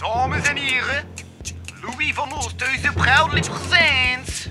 [0.00, 1.04] Dames en heren,
[1.80, 4.48] Louis van Oosthuizen proudly presents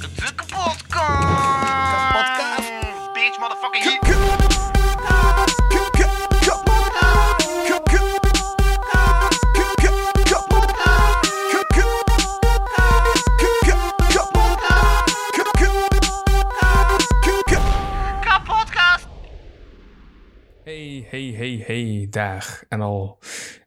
[0.00, 0.84] de kapotkast.
[2.12, 2.70] Kapotkast.
[3.12, 3.98] Bitch, motherfucking hit.
[18.20, 19.06] Kapotkast.
[20.64, 23.18] Hey, hey, hey, hey, daar en al.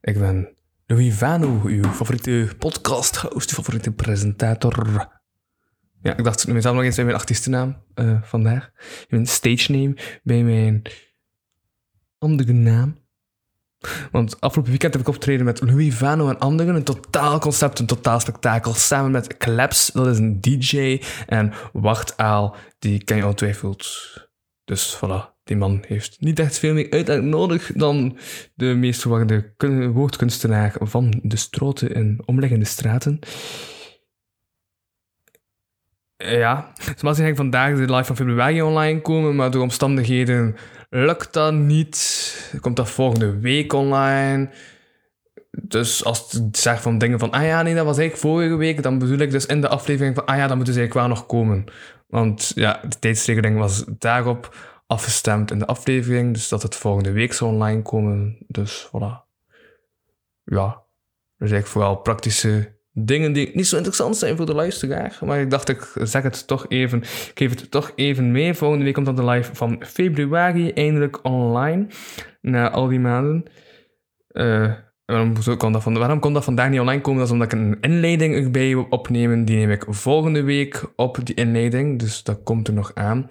[0.01, 0.55] Ik ben
[0.89, 5.07] Louis Vano, uw favoriete podcast-host, uw favoriete presentator.
[6.01, 8.69] Ja, ik dacht, mezelf nog eens bij mijn artiestennaam eh vandaag.
[9.09, 10.81] Mijn stage name, bij mijn
[12.17, 12.97] andere naam.
[14.11, 16.75] Want afgelopen weekend heb ik optreden met Louis Vano en anderen.
[16.75, 18.73] Een totaal concept, een totaal spektakel.
[18.73, 21.01] Samen met Claps, dat is een DJ.
[21.25, 23.87] En Wartaal, die ken je ongetwijfeld.
[24.63, 28.17] Dus voilà, die man heeft niet echt veel meer uitleg nodig dan
[28.53, 33.19] de meest verwarde kun- woordkunstenaar van de stroten in omliggende straten.
[36.17, 40.55] Eh, Ja, zoals ging vandaag de live van februari online komen, maar door omstandigheden
[40.89, 42.57] lukt dat niet.
[42.61, 44.49] Komt dat volgende week online.
[45.61, 48.83] Dus als ik zeg van dingen van, ah ja, nee, dat was eigenlijk vorige week,
[48.83, 51.17] dan bedoel ik dus in de aflevering van, ah ja, dan moeten ze eigenlijk wel
[51.17, 51.63] nog komen.
[52.07, 54.55] Want ja, de tijdsregeling was daarop
[54.87, 58.37] afgestemd in de aflevering, dus dat het volgende week zou online komen.
[58.47, 59.25] Dus voilà.
[60.43, 60.83] Ja,
[61.37, 65.17] dus eigenlijk vooral praktische dingen die niet zo interessant zijn voor de luisteraar.
[65.25, 67.01] Maar ik dacht, ik zeg het toch even.
[67.01, 68.53] Ik geef het toch even mee.
[68.53, 71.87] Volgende week komt dan de live van februari eindelijk online.
[72.41, 73.43] Na al die maanden.
[74.27, 74.73] Eh,
[75.05, 77.19] waarom, zo kon dat waarom kon dat vandaag niet online komen?
[77.19, 79.45] Dat is omdat ik een inleiding erbij wil opnemen.
[79.45, 81.99] Die neem ik volgende week op, die inleiding.
[81.99, 83.29] Dus dat komt er nog aan.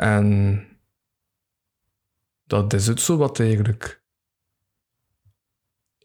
[0.00, 0.66] En
[2.44, 4.02] dat is het zo wat eigenlijk.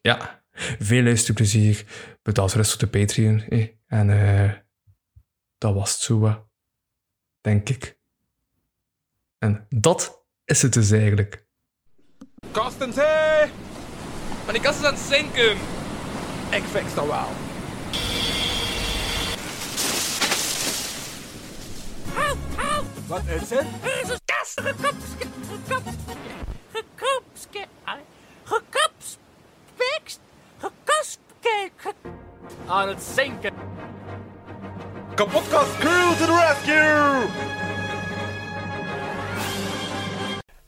[0.02, 0.44] Ja,
[0.80, 1.86] veel luisterplezier.
[2.22, 3.42] Bedankt rust op de Patreon.
[3.42, 3.68] eh.
[3.88, 4.54] En eh,
[5.58, 6.46] dat was het zo, wat,
[7.42, 7.98] denk ik.
[9.38, 11.46] En dat is het dus eigenlijk.
[12.52, 13.46] Kastens, hé!
[14.44, 15.52] Maar die kast is aan het zinken.
[16.52, 17.30] Ik fix dat wel.
[23.08, 23.66] Wat is het?
[23.84, 25.28] Jezus, kast, gekopske,
[25.58, 26.20] gekopske,
[26.72, 27.68] gekopske,
[28.44, 30.20] gekopspekst,
[30.58, 31.94] gekospke,
[32.68, 33.54] Aan het zinken.
[35.16, 37.30] Kapotkast crew to the rescue!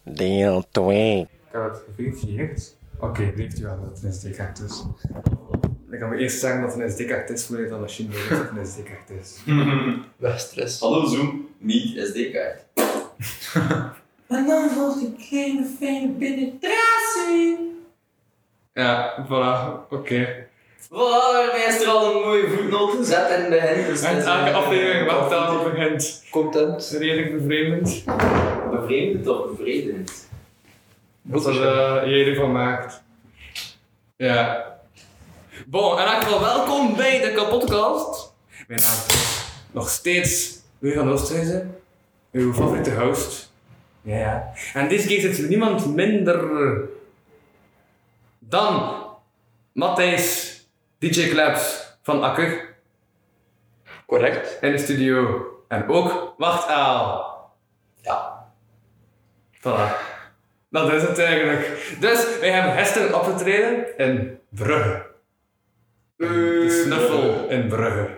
[0.04, 1.20] Deel 2.
[1.20, 2.76] Ik heb het geverifieerd.
[3.00, 4.84] Oké, weet u wel dat het een SD-kaart is.
[5.92, 8.38] Ik kan me eerst zeggen dat het een SD-kaart is, voordat de machine weet dat
[8.40, 9.38] het een SD-kaart is.
[10.18, 10.80] Wegstress.
[10.80, 12.62] Hallo Zoom, niet SD-kaart.
[14.28, 17.76] En dan volgt een kleine fijne penetratie.
[18.74, 20.46] Ja, voilà, oké.
[20.86, 23.86] Voilà, daarmee is er al een mooie voetnoot gezet in de begin.
[23.86, 26.24] Dus En elke een- aflevering wat dan begint.
[26.32, 26.96] Content.
[27.00, 28.04] Redelijk bevreemdend.
[28.72, 30.28] Bevreemdend of bevredigend?
[31.22, 33.04] Wat er uh, jij ervan maakt.
[34.16, 34.66] Ja.
[35.66, 38.34] Bon, in elk geval welkom bij de kapotkast.
[38.68, 41.80] Mijn naam is nog steeds Louis van Oosthuizen,
[42.32, 43.52] uw favoriete host.
[44.02, 44.54] Ja, ja.
[44.74, 46.80] En deze keer zit er niemand minder
[48.40, 49.04] dan
[49.74, 50.56] Matthijs,
[50.98, 52.76] DJ Claps van Akker
[54.06, 54.58] Correct.
[54.62, 55.46] in de studio.
[55.68, 57.36] En ook Wachtaal.
[58.02, 58.48] Ja.
[59.60, 60.06] Voilà.
[60.70, 61.96] Dat is het eigenlijk.
[62.00, 65.07] Dus wij hebben gisteren opgetreden in Brugge.
[66.18, 68.10] De snuffel in Brugge.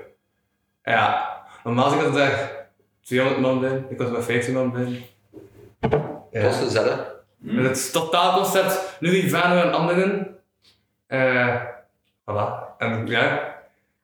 [0.83, 2.67] Ja, normaal zit ik daar
[3.01, 5.09] 200 man bij, ik was met 15 man bij.
[6.31, 7.17] Dat was gezellig.
[7.37, 10.37] Met het totaalconcept Louis Vano en anderen.
[11.07, 11.55] Eh
[12.25, 12.77] voilà.
[12.77, 13.47] En ja,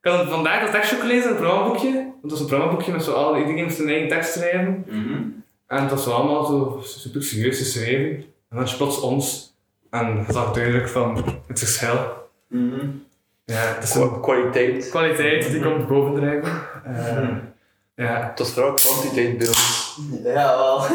[0.01, 1.93] ik had het vandaag dat tekstje gelezen, een programmaboekje.
[1.93, 4.83] Want het was een programmaboekje met zo alle, iedereen moest zijn eigen tekst schrijven.
[5.67, 8.15] En het was zo allemaal zo super serieus geschreven.
[8.49, 9.53] En dan is plots ons.
[9.89, 11.15] En je zag duidelijk van
[11.47, 12.23] het verschil.
[13.45, 14.89] Ja, het is een kwaliteit.
[14.89, 16.51] kwaliteit die komt bovendrijven.
[16.83, 17.27] Eh
[17.95, 19.99] Ja, Het was vooral kwantiteit bij ons.
[20.23, 20.85] Ja, wel.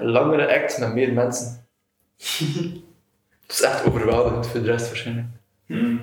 [0.00, 1.66] Een langere act met meer mensen.
[2.16, 5.26] Het is echt overweldigend voor de rest waarschijnlijk.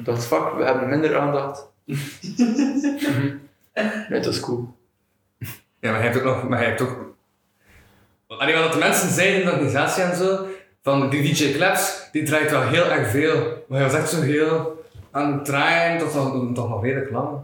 [0.04, 1.68] Dat is fuck, we hebben minder aandacht.
[4.10, 4.76] nee, dat is cool.
[5.80, 6.48] ja maar hij heeft ook nog.
[6.48, 7.16] Maar hij heeft ook.
[8.28, 10.46] Allee, wat de mensen zeiden in de organisatie en zo.
[10.82, 13.64] Van die DJ Claps, die draait wel heel erg veel.
[13.68, 14.83] Maar hij was echt zo heel
[15.14, 17.44] aan het draaien, tot dan toch nog redelijk lang.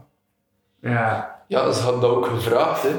[0.80, 1.38] Ja.
[1.48, 2.90] Ja, ze hadden dat ook gevraagd, hè.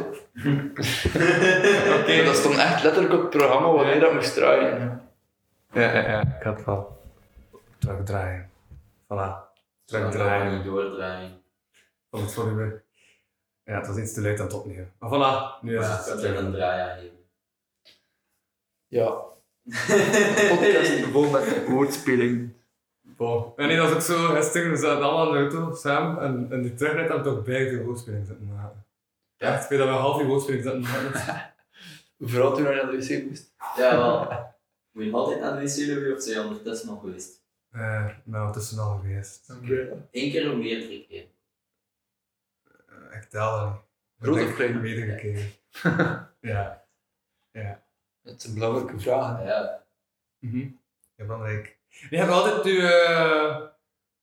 [2.00, 2.24] Oké.
[2.24, 5.02] Dat stond echt letterlijk op het programma wanneer dat moest draaien.
[5.72, 6.20] Ja, ja, ja.
[6.20, 6.98] Ik had het wel
[7.78, 8.50] terugdraaien.
[9.04, 9.32] Voilà.
[9.84, 11.42] terugdraaien niet doordraaien.
[12.10, 12.82] van het volume.
[13.64, 14.92] Ja, het was iets te luid aan het opnemen.
[14.98, 17.18] Maar voilà, nu is Ja, het ik een draai aan geven.
[18.88, 19.10] Ja.
[20.56, 22.52] Podcast vol met woordspeling.
[23.20, 23.52] Bon.
[23.56, 26.52] En nee, dat is ook zo, gisteren, we zaten allemaal in de auto samen en,
[26.52, 28.86] en die terugrit hebben we toch beide de woordspeling zitten maken.
[29.36, 31.52] Ja, ik weet dat we een half uur woordspeling zitten maken.
[32.30, 33.54] Vooral toen hij naar de wc moest.
[33.76, 34.48] Ja, wel.
[34.92, 37.42] Moet je altijd naar de wc of zijn je ondertussen nog geweest?
[37.70, 39.48] Eh, nou, het is er al geweest.
[40.10, 41.26] Eén keer of meerdere keer?
[42.86, 43.80] Eh, ik tel dat niet.
[44.18, 44.80] Groot Ik of klein?
[44.80, 45.52] Meerdere keren.
[46.52, 46.84] ja.
[47.50, 47.82] Ja.
[48.22, 49.46] Het zijn belangrijke vragen.
[49.46, 49.84] Ja.
[50.38, 50.68] Mhm.
[51.14, 51.79] Ja, belangrijk.
[52.10, 53.56] Je hebt altijd je, eh,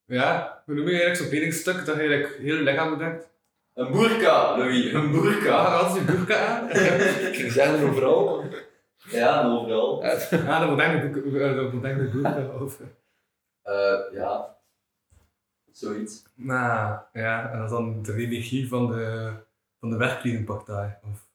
[0.06, 3.30] ja, hoe noem je eigenlijk zo'n kledingstuk dat je eigenlijk heel je lichaam bedekt?
[3.74, 5.56] Een boerka, Louis, een Ja, boerka.
[5.56, 6.69] altijd je broek aan.
[6.69, 8.44] Ik ging zeggen overal.
[9.10, 10.04] Ja, overal.
[10.04, 10.69] Ja, dat
[11.14, 12.86] de- dat eigenlijk de broek over.
[13.62, 14.56] Eh, ja.
[15.72, 16.24] Zoiets.
[16.34, 19.31] Nou, ja, en dat is dan de religie van de,
[19.80, 21.00] van de werkkledingpartij.
[21.12, 21.25] Of,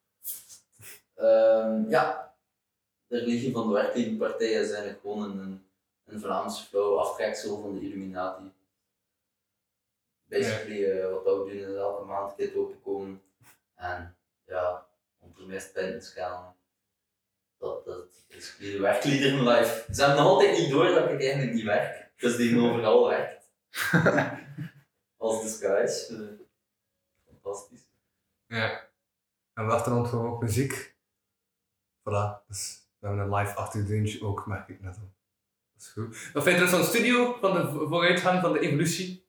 [1.17, 2.35] Ehm, ja.
[3.07, 5.65] De religie van de werkkledingpartij is eigenlijk gewoon een,
[6.13, 8.53] een Vlaams flauw aftreksel van de Illuminati.
[10.25, 13.23] Basically, eh, wat we doen is elke maand een keer openkomen
[13.75, 14.87] en ja,
[15.19, 16.55] onder mist pinten scannen.
[17.59, 19.95] Dat, dat is de werkliederen live.
[19.95, 23.51] Ze hebben nog altijd niet door dat ik eigenlijk niet werk, dus die overal werkt.
[25.17, 26.15] Als disguise.
[26.17, 26.45] eh,
[27.27, 27.89] fantastisch.
[28.47, 28.91] ja.
[29.55, 30.95] En we achtergrond gewoon ook muziek.
[32.01, 35.13] Voilà, dus we hebben een live achtergrondje ook, merk ik net al.
[35.83, 36.33] Dat is goed.
[36.33, 39.27] Wat vind je van de studio, van de vo- vooruitgang van de evolutie?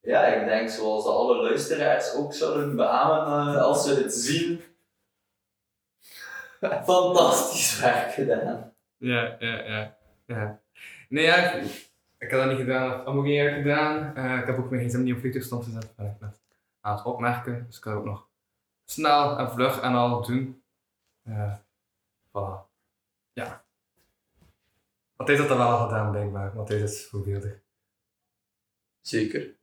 [0.00, 4.60] Ja, ik denk zoals alle luisteraars ook zullen beamen eh, als ze het zien.
[6.84, 8.72] Fantastisch werk gedaan.
[8.96, 9.96] Ja, ja, ja.
[10.26, 10.60] ja.
[11.08, 11.64] Nee, ja, ik,
[12.18, 14.14] ik heb dat niet gedaan, of allemaal geen gedaan.
[14.16, 16.40] Eh, ik heb ook mijn gsm niet op vliegtuigstand gezet, ben ik net
[16.80, 17.64] aan het opmerken.
[17.66, 18.28] Dus ik kan ook nog
[18.84, 20.62] snel en vlug en al doen.
[21.24, 21.54] Eh
[22.28, 22.66] voilà.
[23.32, 23.64] Ja.
[25.18, 26.54] Matthijs had dat wel al gedaan, blijkbaar.
[26.54, 27.60] Matthijs is voorbeeldig.
[29.00, 29.56] Zeker.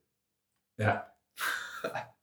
[0.74, 1.14] Ja.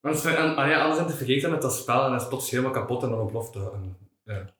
[0.00, 2.28] Anders, en, ah ja, anders zijn te vergeten met dat spel en dan is het
[2.28, 3.72] plots helemaal kapot en dan ontploft dat.
[3.72, 4.54] En, ja.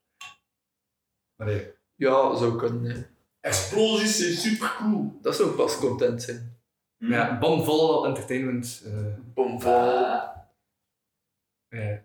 [1.36, 1.72] Maar nee.
[1.94, 2.90] Ja, zou kunnen.
[2.90, 3.02] hè.
[3.40, 5.18] Explosies zijn super cool.
[5.22, 6.58] Dat zou pas content zijn.
[6.98, 8.82] Ja, bomvol entertainment.
[8.86, 10.20] eh Bomvol.
[11.68, 12.04] Ja.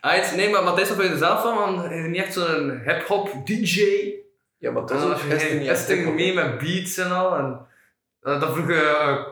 [0.00, 1.56] Ah, nee, maar Matthijs, wat vind je er zelf van?
[1.56, 3.80] Want hij is niet echt zo'n hip-hop DJ.
[4.58, 7.36] Ja, maar dat echt testing mee met beats en al.
[7.36, 7.66] En
[8.20, 8.74] eh, dan vroeg je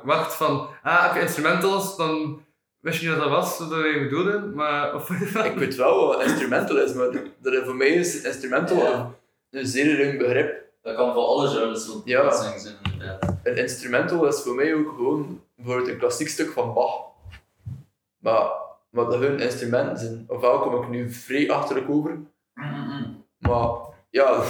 [0.03, 1.97] uh, wacht van, ah, heb je instrumentals?
[1.97, 2.43] Dan
[2.81, 4.39] wist je niet wat dat was, wat je bedoelde.
[4.55, 5.11] Maar, of,
[5.45, 7.09] Ik weet wel wat instrumental is, maar
[7.41, 9.15] dat, voor mij is instrumental Ja.
[9.51, 10.63] een zeer ruim begrip.
[10.83, 12.31] Dat kan voor alle genres van Ja.
[12.31, 13.37] zijn, inderdaad.
[13.43, 17.03] Een instrumental is voor mij ook gewoon bijvoorbeeld een klassiek stuk van Bach.
[18.19, 18.51] Maar,
[18.91, 20.25] dat hun instrumenten zijn.
[20.29, 22.19] Ofwel kom ik nu vrij achterlijk over,
[23.39, 23.71] maar
[24.11, 24.43] ja,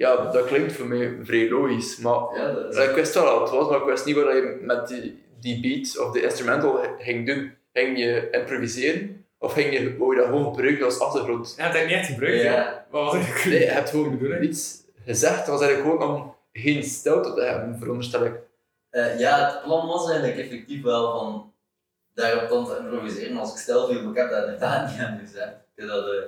[0.00, 1.96] ja, dat klinkt voor mij vrij logisch.
[1.96, 2.84] Maar Ja, dat is...
[2.84, 5.60] ik wist wel wat het was, maar ik wist niet wat je met die, die
[5.60, 7.54] beat of de instrumental ging doen.
[7.72, 9.24] Ging je improviseren?
[9.38, 11.54] Of ging je, wou je dat gewoon gebruiken als achtergrond?
[11.56, 12.42] Ja, dat heb ik niet echt gebruikt.
[12.42, 12.86] Ja.
[12.90, 13.44] Wat was ik?
[13.44, 14.42] Nee, je hebt gewoon bedoeling?
[14.42, 18.34] iets gezegd, dat was eigenlijk gewoon om geen stilte te hebben, veronderstel ik.
[18.90, 21.52] Eh, ja, het plan was eigenlijk effectief wel van
[22.14, 25.20] daarop dan te improviseren als ik stel viel, maar ik heb dat inderdaad niet aan
[25.24, 25.48] gezegd.
[25.48, 26.18] Ik heb dat, eh,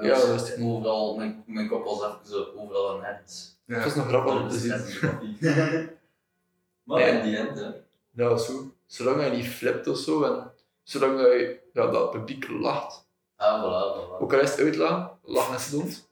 [0.00, 3.58] Ja, was dat is- overal, mijn, mijn kop was even zo overal en nergens.
[3.64, 3.78] Ja.
[3.78, 4.70] Dat is nog grappig om te zien.
[6.84, 7.70] maar in die end, hè.
[8.10, 8.72] Ja, zo.
[8.86, 13.06] Zolang je niet flipt of zo, en zolang je, ja, dat publiek lacht.
[13.36, 14.20] Ah, voilà, voilà.
[14.22, 16.08] Ook al is het uitlachen, lachen is dood.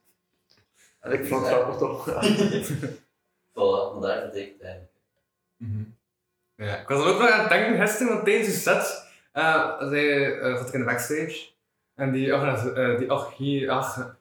[0.99, 2.07] En ik vond het grappig toch.
[3.53, 4.91] Voilà, maar daar betekent het eigenlijk.
[6.55, 9.77] Ja, ik was er ook nog aan het denken gisteren, want tijdens de set uh,
[9.79, 11.49] zei, uh, zat ik in de backstage.
[11.95, 14.15] En die, ach, uh, die, ach, hier, ach,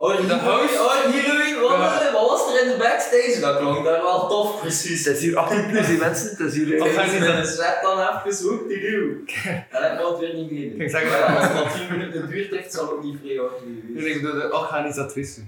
[0.00, 2.12] Oh, hier, De host- oh, hier, Louis, wat, Ja.
[2.12, 3.40] wat was er in de backstage?
[3.40, 5.04] Dat klonk daar wel tof, precies.
[5.04, 6.78] Het is hier 18 plus die mensen, het is hier...
[6.78, 9.24] Wat eh, ga Als je je niet in de set dan even hoek die duw.
[9.70, 10.80] En ik wil het weer niet meer.
[10.80, 13.58] Ik zeg Maar als het maar 10 minuten duurt, heeft, zal het niet vrij worden
[13.86, 14.16] geweest.
[14.16, 15.40] ik bedoel de organisatrice.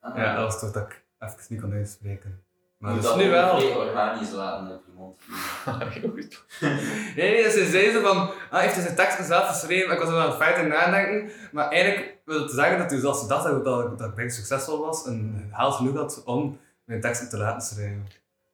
[0.00, 0.16] Ah.
[0.16, 2.42] Ja, dat was toch dat ik even niet kon uitspreken.
[2.80, 3.76] Maar Moet dus dat nu wel.
[3.76, 5.88] organisch laten op je mond vliegen.
[6.00, 6.44] Heel goed.
[7.16, 9.92] Nee, nee, ze zei zo van, ah, heeft hij zijn teksten zelf geschreven?
[9.92, 11.30] Ik was er aan het feiten nadenken.
[11.52, 14.78] Maar eigenlijk wil het zeggen dat hij zelfs dacht dat, dat, dat ik bijna succesvol
[14.80, 18.06] was en geld genoeg had om mijn teksten te laten schrijven.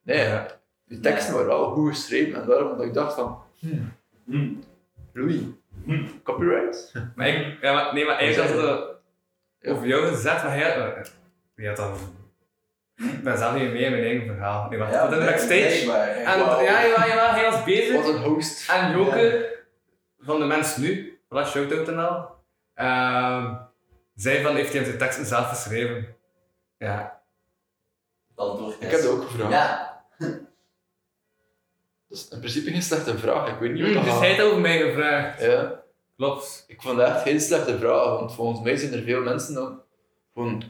[0.02, 0.46] Nee, Ja.
[0.84, 3.38] die teksten waren wel goed geschreven en daarom dat ik dacht van...
[4.24, 4.64] Hmm.
[5.12, 5.40] Louis,
[6.22, 6.92] copyright?
[7.14, 8.84] Maar ik, ja, maar, nee, maar eigenlijk had het
[9.72, 11.04] over jou gezet, maar hij, uh,
[11.54, 11.92] wie had dan
[12.96, 14.72] Ik ben zelf niet mee in mijn eigen verhaal.
[14.72, 15.92] Ik was Ja, tot in de backstage.
[16.24, 17.94] En ja, ja, ja, hij was bezig.
[18.02, 18.70] Wat een host.
[18.70, 19.54] En Joke,
[20.18, 22.34] van de mensen nu, voilà, shout-out en al,
[22.74, 23.54] ehm,
[24.14, 26.16] zei van, heeft hij zijn teksten zelf geschreven?
[26.78, 27.20] Ja.
[28.34, 29.50] Dan door Ik heb dat ook gevraagd.
[29.52, 29.94] Ja.
[32.08, 33.48] Dat is in principe geen slechte vraag.
[33.48, 35.40] Ik weet niet Mm, hoe dus dat hij heeft over mij gevraagd.
[35.42, 35.82] Ja.
[36.16, 36.64] Klopt.
[36.66, 39.80] Ik vond dat echt geen slechte vraag, want volgens mij zijn er veel mensen dan
[40.34, 40.62] gewoon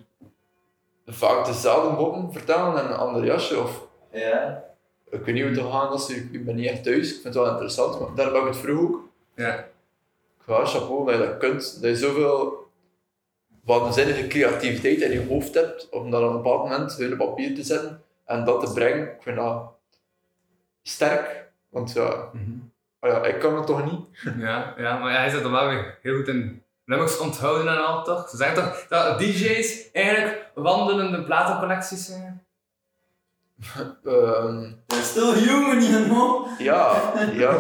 [1.07, 3.61] vaak dezelfde botten vertellen en een ander jasje.
[3.61, 4.65] Of Ja.
[5.11, 7.07] ik weet niet hoe het gaat als ik, ik ben niet echt thuis.
[7.09, 9.09] Ik vind het wel interessant, maar daar heb ik het vroeg ook.
[9.35, 9.55] Ja.
[10.39, 12.65] Ik ga chapeau dat je dat kunt, dat je zoveel
[13.65, 17.55] waanzinnige creativiteit in je hoofd hebt om dat op een bepaald moment weer op papier
[17.55, 19.07] te zetten en dat te brengen.
[19.07, 19.73] Ik vind dat
[20.83, 22.31] sterk, want ja,
[22.99, 24.01] ah ja ik kan het toch niet.
[24.39, 27.87] Ja, ja, maar ja, hij zit er wel weer heel goed in nummers onthouden en
[27.87, 28.29] al toch?
[28.29, 32.45] Ze zeggen toch dat DJ's eigenlijk wandelende platencollecties zijn?
[34.05, 36.47] Ehm, We're still human, you know?
[36.59, 37.57] Ja, ja.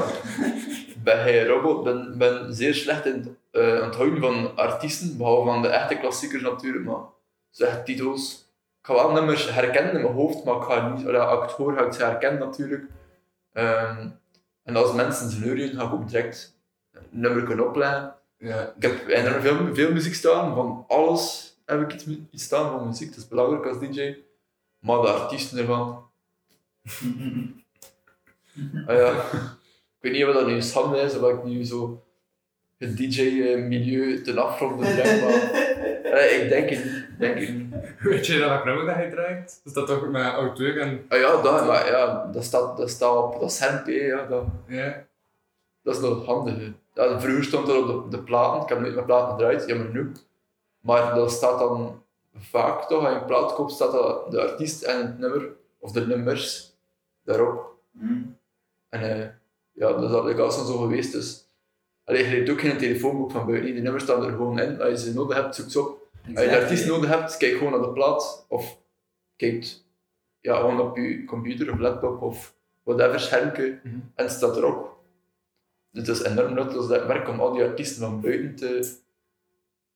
[1.02, 5.62] Ben hij robot, ben, ben zeer slecht in het eh, onthouden van artiesten, behalve van
[5.62, 7.00] de echte klassiekers natuurlijk, maar
[7.50, 8.44] zeg titels.
[8.80, 11.50] Ik ga wel nummers herkennen in mijn hoofd, maar ik ga niet, als ik het
[11.50, 12.84] hoor, ga ik ze herkennen natuurlijk.
[13.52, 14.08] Ehm,
[14.62, 16.58] en als mensen ze neurien, ga ik ook direct
[16.92, 18.14] een nummer kunnen opleggen.
[18.38, 18.72] Ja.
[18.76, 22.86] Ik heb enorm veel, veel muziek staan, van alles heb ik iets, iets staan van
[22.86, 24.16] muziek, dat is belangrijk als DJ.
[24.78, 26.04] Maar de artiesten ervan,
[28.86, 29.10] Ah ja.
[30.00, 32.04] Ik weet niet of dat nu schande is, of ik nu zo
[32.78, 35.52] het DJ-milieu ten afgrond breng, maar
[36.12, 36.92] eh, ik denk het niet.
[36.94, 37.74] ik Denk het niet.
[37.98, 39.60] Weet je welk nummer dat hij draait?
[39.64, 41.04] Is dat toch met auteur en...
[41.08, 45.06] Ah ja, dat, maar ja, dat staat, dat staat op dat schermpje, ja, dat, Ja.
[45.82, 46.70] dat is nog handig.
[46.96, 49.86] Ja, vroeger stond dat op de, de platen, ik heb nooit mijn platen gedraaid, jammer
[49.86, 50.08] genoeg.
[50.80, 52.02] Maar dat staat dan
[52.34, 55.48] vaak toch, als je een plaat koopt, staat dat de artiest en het nummer,
[55.78, 56.72] of de nummers,
[57.24, 57.74] daarop.
[57.98, 58.38] Hmm.
[58.88, 59.28] En eh,
[59.72, 61.12] ja, dat is al als zo geweest.
[61.12, 61.48] Dus,
[62.04, 63.72] allee, je hebt ook geen telefoonboek van buiten.
[63.72, 64.80] Die nummers staan er gewoon in.
[64.80, 66.08] Als je ze nodig hebt, zoek ze op.
[66.34, 68.46] Als je de artiest nodig hebt, kijk gewoon naar de plaat.
[68.48, 68.78] Of
[69.36, 69.76] kijk
[70.40, 73.80] ja, gewoon op je computer of laptop of whatever schermpje.
[73.82, 73.94] Mhm.
[74.14, 74.95] En het staat erop.
[75.96, 78.96] Dus het is enorm nuttig dat werk om al die artiesten van buiten te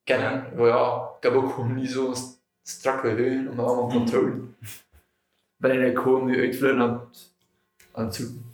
[0.05, 0.47] kennen.
[0.57, 0.67] Ja.
[0.67, 4.57] ja, ik heb ook gewoon niet zo'n st- strak geheugen om dat allemaal te onthouden.
[4.61, 4.87] Ik
[5.57, 7.33] ben eigenlijk gewoon nu uitvluiten aan het,
[7.93, 8.53] aan het zoeken.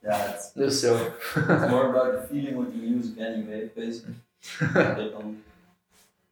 [0.00, 0.92] Ja, het Dus ja.
[0.94, 1.34] is
[1.70, 4.16] more about the feeling with the music anyway, basically.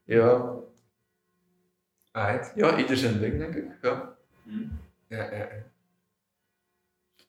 [0.05, 0.53] Ja,
[2.13, 2.53] Alright.
[2.55, 3.65] ja, ieder zijn ding, denk ik.
[3.83, 4.15] Ja.
[4.43, 4.79] Hmm.
[5.07, 5.49] Ja, ja, ja.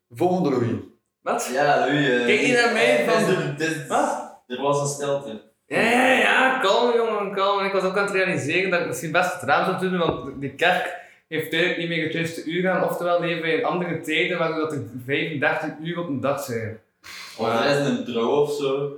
[0.09, 0.79] Volgende Louis.
[1.23, 1.49] Wat?
[1.53, 2.07] Ja, Louis.
[2.09, 4.41] eh, Kijk niet naar mij van- dit- Wat?
[4.47, 5.41] Er was een stilte.
[5.67, 7.65] Ja, ja, ja, kalm jongen, kalm.
[7.65, 10.41] Ik was ook aan het realiseren dat ik misschien best het raam zou doen, want
[10.41, 10.95] die kerk
[11.27, 14.59] heeft duidelijk niet meer het juiste uur aan, oftewel leven wij in andere tijden waardoor
[14.59, 16.79] dat er 35 uur op een dag zijn.
[17.37, 18.91] Of er is een trouw of zo.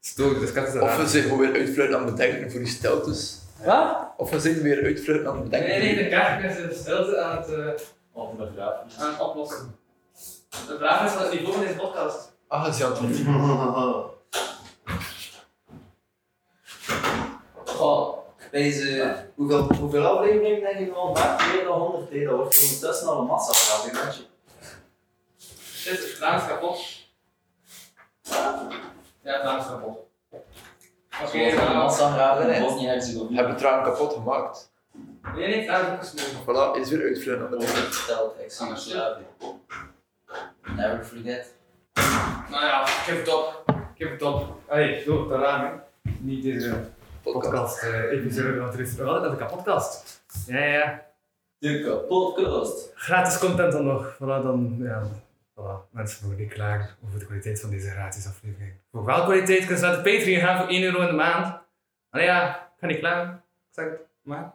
[0.00, 2.60] Stoor, dus ik had het Of we zijn gewoon weer uitvluiten aan het bedenken voor
[2.60, 3.38] die steltes.
[3.64, 3.96] Wat?
[4.16, 5.68] Of we zijn weer uitvluiten aan het bedenken.
[5.78, 8.98] Nee, nee, de kerk is de stilte aan het, eh, begrafenis.
[8.98, 9.76] aan het oplossen.
[10.52, 12.32] De vraag is wat het niveau van deze podcast.
[12.48, 14.06] Ah, ze aan het
[17.64, 18.18] Goh,
[18.50, 21.52] deze, hoeveel, hoeveel afleveringen denk je al maakt?
[21.52, 22.24] Meer dan 100 hè?
[22.24, 24.22] Dat wordt ondertussen al een massa maatje.
[25.74, 26.78] Shit, het raam is kapot.
[29.22, 29.98] Ja, is kapot.
[31.22, 31.74] Oké, Zoals een nou.
[31.76, 32.62] massa graven in.
[32.62, 33.36] Bosnië-Herzegovina.
[33.36, 34.72] Hebben het raam kapot gemaakt.
[35.34, 36.42] Nee, nee, het raam is opgesloten.
[36.42, 37.70] Voilà, is weer uitvluiten aan het.
[37.70, 39.26] Verteld, ik zie het slapen.
[40.66, 41.54] Never forget.
[42.50, 43.64] Nou ja, geef het op.
[43.94, 44.60] Geef het op.
[44.68, 46.10] Allee, zo, het raam, hè.
[46.18, 46.90] Niet deze
[47.22, 50.24] podcast, eh, episode, want er is wel altijd een podcast.
[50.46, 51.06] Ja, ja.
[51.58, 52.92] De podcast.
[52.94, 54.14] Gratis content dan nog.
[54.14, 55.02] Voilà, dan, ja.
[55.52, 58.72] Voilà, mensen mogen niet klagen over de kwaliteit van deze gratis aflevering.
[58.90, 61.60] Voor welke kwaliteit kun je naar de Patreon gaan voor 1 euro in de maand?
[62.10, 63.34] Allee, ja, ik ga niet klagen.
[63.34, 64.54] Ik zeg het, maar.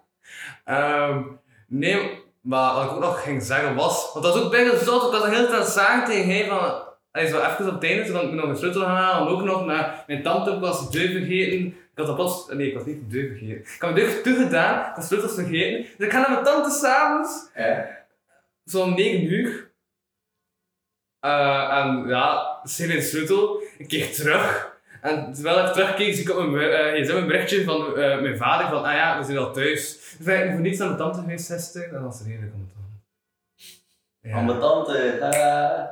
[0.63, 1.23] Ehm,
[1.67, 5.05] nee, maar wat ik ook nog ging zeggen was, want dat was ook bijna zot,
[5.05, 7.83] ik was de hele tijd zagen tegen hij van, hij is wel even op het
[7.83, 10.89] einde, dan moet ik nog een sleutel gaan halen, ook nog, maar mijn tante was
[10.89, 11.65] de deur vergeten.
[11.65, 13.59] Ik had dat pas, nee, ik was niet de deur vergeten.
[13.59, 15.85] Ik had mijn deur toegedaan, ik had sleutels vergeten.
[15.97, 17.49] Dus ik ga naar mijn tante s'avonds,
[18.63, 19.71] zo'n 9 uur.
[21.19, 23.61] Eh, en ja, ze een sleutel.
[23.77, 24.75] Ik keer terug.
[25.01, 28.37] En terwijl ik terugkeek, zie ik op mijn, eh gsm een berichtje van eh, mijn
[28.37, 30.06] vader van, ah ja, we zijn al thuis.
[30.19, 31.87] Dus ik voor niets naar mijn tante geweest gisteren.
[31.87, 34.31] En dat was de reden komt dan.
[34.31, 34.97] Van mijn tante.
[35.09, 35.85] eh,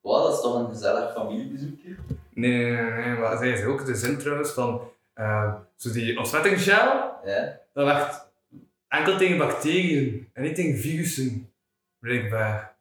[0.00, 1.96] Wat, dat is toch een gezellig familiebezoekje?
[2.34, 4.80] Nee, nee, nee, nee, maar zij is ook de zin trouwens van,
[5.14, 7.58] eh, zo die ontsmettingsgel, Ja.
[7.72, 8.30] dat werd
[8.88, 11.52] enkel tegen bacteriën en niet tegen virussen,
[11.98, 12.74] blijkbaar.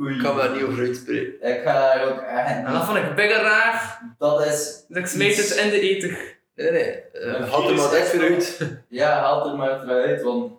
[0.00, 0.14] Oei.
[0.14, 1.48] Ik kan me daar niet over uitspreken.
[1.56, 4.84] Ik ga daar ook echt En dat vond ik bijna raar, Dat is...
[4.88, 6.33] dus ik smijt het in de eter.
[6.54, 7.04] Nee, nee.
[7.12, 8.60] Uh, er maar uit.
[8.88, 10.52] Ja, haal er maar uit, want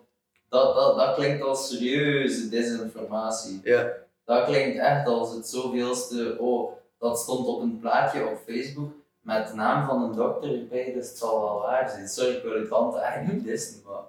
[0.48, 3.60] dat, dat, dat klinkt als serieuze desinformatie.
[3.64, 3.92] Ja.
[4.24, 6.36] Dat klinkt echt als het zoveelste.
[6.38, 10.92] Oh, dat stond op een plaatje op Facebook met de naam van een dokter erbij,
[10.92, 12.08] dus het zal wel waar zijn.
[12.08, 14.02] Sorry, ik wil het tante eigenlijk niet dissen, maar.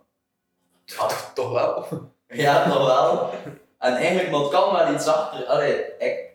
[0.85, 1.85] Toch, toch wel.
[2.29, 3.29] Ja, nog wel.
[3.77, 5.45] En eigenlijk, dat kan wel iets achter.
[5.45, 6.29] Allee, ik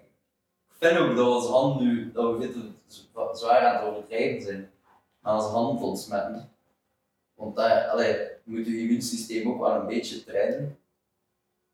[0.78, 2.62] vind ook dat onze hand nu, dat we
[3.32, 4.71] zwaar aan het overdrijven zijn.
[5.22, 6.50] Aan onze hand ontsmetten.
[7.34, 10.78] Want daar, allee, je moet je immuunsysteem ook wel een beetje trainen.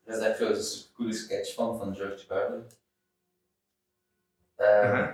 [0.03, 2.63] Er is daar trouwens een coole sketch van, van George Carlin.
[4.55, 5.07] Eh.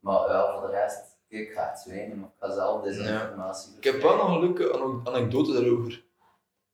[0.00, 3.22] Maar ja, voor de rest, ik ga het zwijgen, maar ik ga zelf deze Ja.
[3.22, 6.04] informatie Ik heb wel nog een leuke ane- anekdote daarover.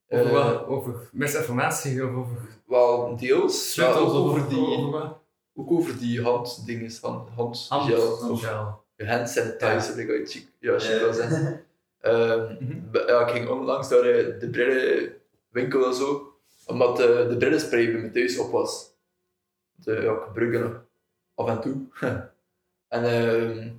[0.09, 0.65] Over Eh, wat?
[0.65, 2.37] Over misinformatie of over...
[2.65, 3.75] Wel, deels.
[3.75, 5.17] Ja, ook over die, over wat?
[5.55, 8.85] ook over die handdinges, hand, Hand, handgel.
[9.05, 9.17] Handgel.
[9.17, 10.99] hand sanitizer, ik uit chic, ja, chic Ja.
[10.99, 11.65] wil zeggen.
[11.99, 12.55] Ehm,
[12.91, 16.33] ja, ik ging onlangs naar eh, de brillenwinkel en zo,
[16.65, 18.95] omdat eh, de brillenspray bij me thuis op was.
[19.75, 20.83] De, ja, ik gebruik dat nog
[21.35, 21.87] af en toe.
[22.95, 23.69] en ehm,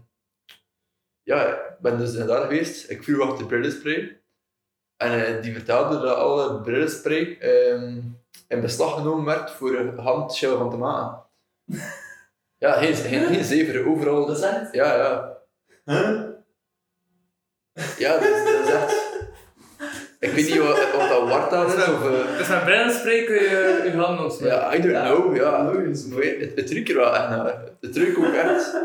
[1.23, 4.21] ja, ik ben dus daar geweest, ik vroeg achter de brillenspray.
[4.97, 8.01] En eh, die vertelde dat alle brillenspray ehm,
[8.49, 9.95] in beslag genomen werd voor een
[10.59, 11.23] van te maken.
[12.59, 14.27] Ja, geen, geen, geen zever, overal.
[14.27, 14.73] Dat is echt?
[14.75, 15.37] Ja, ja.
[15.85, 16.21] Huh?
[17.99, 19.07] Ja, dat is, dat is echt...
[20.21, 22.05] Ik weet niet wat, wat dat wartaal is, of...
[22.11, 24.59] eh, Dus met brillen spreken je je handen ontsmetten.
[24.59, 25.09] ja, I don't Ja.
[25.09, 25.67] know, ja.
[25.67, 27.63] Het, het ruikt er wel echt naar.
[27.81, 28.77] Het ruikt ook echt...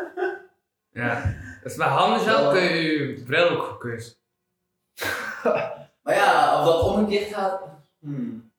[0.91, 1.33] Ja.
[1.63, 2.51] Dus met handgel Ja.
[2.51, 4.21] kun je je bril ook gekust.
[6.03, 7.61] Maar ja, of dat omgekeerd gaat.
[7.99, 8.51] Hmm.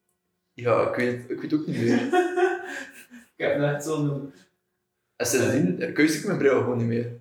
[0.52, 2.00] Ja, ik weet, ik weet ook niet meer.
[3.36, 4.32] Ik heb net zo'n.
[5.24, 7.12] En sindsdien keus ik mijn bril gewoon niet meer.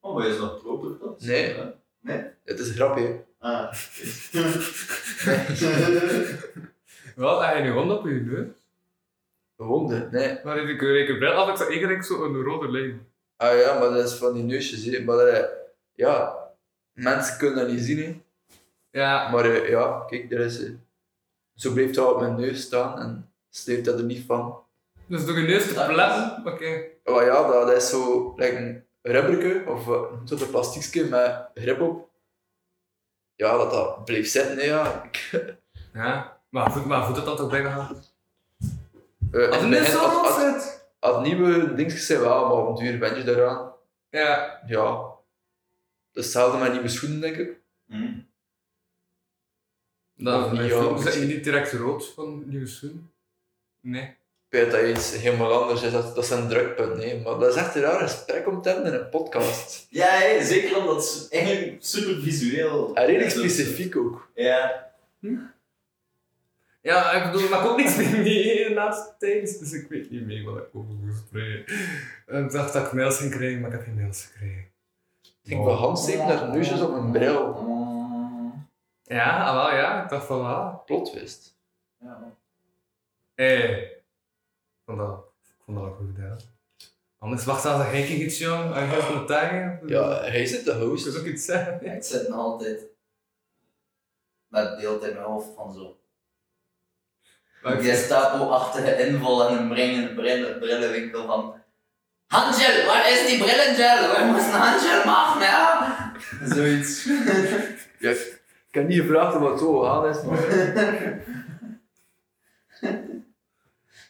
[0.00, 1.14] Oh, maar je is nog proper dan?
[1.18, 1.54] Nee.
[1.54, 1.74] Ja.
[2.00, 2.24] Nee?
[2.44, 3.24] Het is een grapje.
[3.38, 3.72] Ah.
[7.16, 7.44] Wat?
[7.44, 8.46] Heb je nu hond op je neus?
[9.56, 10.38] Honden, nee.
[10.44, 13.06] Maar ik reik een bril af, ik zag eigenlijk zo een rode lijn.
[13.36, 15.00] Ah ja, maar dat is van die neusjes, hè.
[15.04, 15.48] Maar eh,
[15.92, 16.36] ja,
[16.92, 18.20] mensen kunnen dat niet zien, hè.
[19.00, 19.30] Ja.
[19.30, 20.64] Maar eh, ja, kijk, er is...
[20.64, 20.70] eh,
[21.54, 24.61] zo blijft het al op mijn neus staan en sleurt dat er niet van.
[25.12, 26.84] Dus door je neus te Dat is- platten, oké.
[27.04, 31.80] Oh ja, dat, dat is zo like een rubberke of uh, zo'n plastiekje met grip
[31.80, 32.08] op.
[33.34, 35.02] Ja, dat dat blijft zitten, hè, ja.
[35.94, 36.40] Ja.
[36.48, 38.02] Maar voet, maar voet het dan toch bijna gaan?
[39.32, 40.86] eh, Als het zo als, als, zit.
[40.98, 43.72] als nieuwe dingetjes zijn wel, maar op een duur ben je eraan.
[44.10, 44.60] Ja.
[44.66, 44.84] Ja.
[44.84, 45.18] Dat
[46.12, 47.60] is hetzelfde met nieuwe schoenen, denk ik.
[50.14, 51.26] Dan Of mijn niet, ja, misschien.
[51.26, 53.10] niet direct rood van nieuwe schoen.
[53.80, 54.16] Nee.
[54.52, 57.20] Ik weet dat iets helemaal anders is, dat, dat zijn drukpunten, hè.
[57.20, 59.86] maar dat is echt een raar gesprek om te hebben in een podcast.
[59.90, 63.38] Ja, zeker omdat het eigenlijk super visueel En redelijk is.
[63.38, 64.30] specifiek ook.
[64.34, 64.90] Ja.
[66.80, 70.10] Ja, ik bedoel, ik maak ook niks meer mee de laatste tijd, dus ik weet
[70.10, 71.74] niet meer wat ik over moet spreken.
[72.26, 74.70] En Ik dacht dat ik mails ging krijgen, maar ik heb geen mails gekregen.
[75.22, 77.66] Ik denk van handsteken naar neusjes op mijn bril.
[79.04, 80.84] Ja, ah, wel ja, ik dacht van ah.
[80.84, 81.56] Plot wist.
[82.00, 82.34] Ja.
[83.34, 83.56] Hé.
[83.56, 83.91] Ik
[84.86, 86.38] vond dat, ik vond dat wel goed gedaan.
[87.18, 89.80] Anders wacht als ik geen iets jong, en je taggen.
[89.86, 91.18] Ja, hij zit de Ik host.
[91.18, 91.94] ook iets zeggen.
[91.96, 92.86] Ik zit nog altijd
[94.48, 95.96] met beeld in mijn hoofd van zo.
[97.68, 101.54] Ik- Gestapo-achtige inval en een brillen, brillen, brillenwinkel van.
[102.26, 104.16] Handgel, waar is die brillengel?
[104.16, 106.12] We moeten handgel maken, ja?
[106.44, 107.04] Zoiets.
[107.98, 111.20] Ja, ik heb niet gevraagd wat zo gegaan is, maar...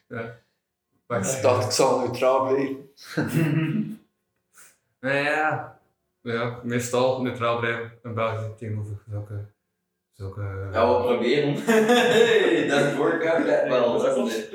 [0.08, 0.41] Maar
[1.16, 2.90] Ik dacht, ik zal neutraal blijven.
[5.00, 5.78] Ja,
[6.20, 9.44] ja, meestal neutraal blijven in België tegenover zulke...
[10.12, 11.54] zulke Ja, we proberen.
[12.68, 13.98] dat is workout, let wel.
[13.98, 14.50] Dat is het.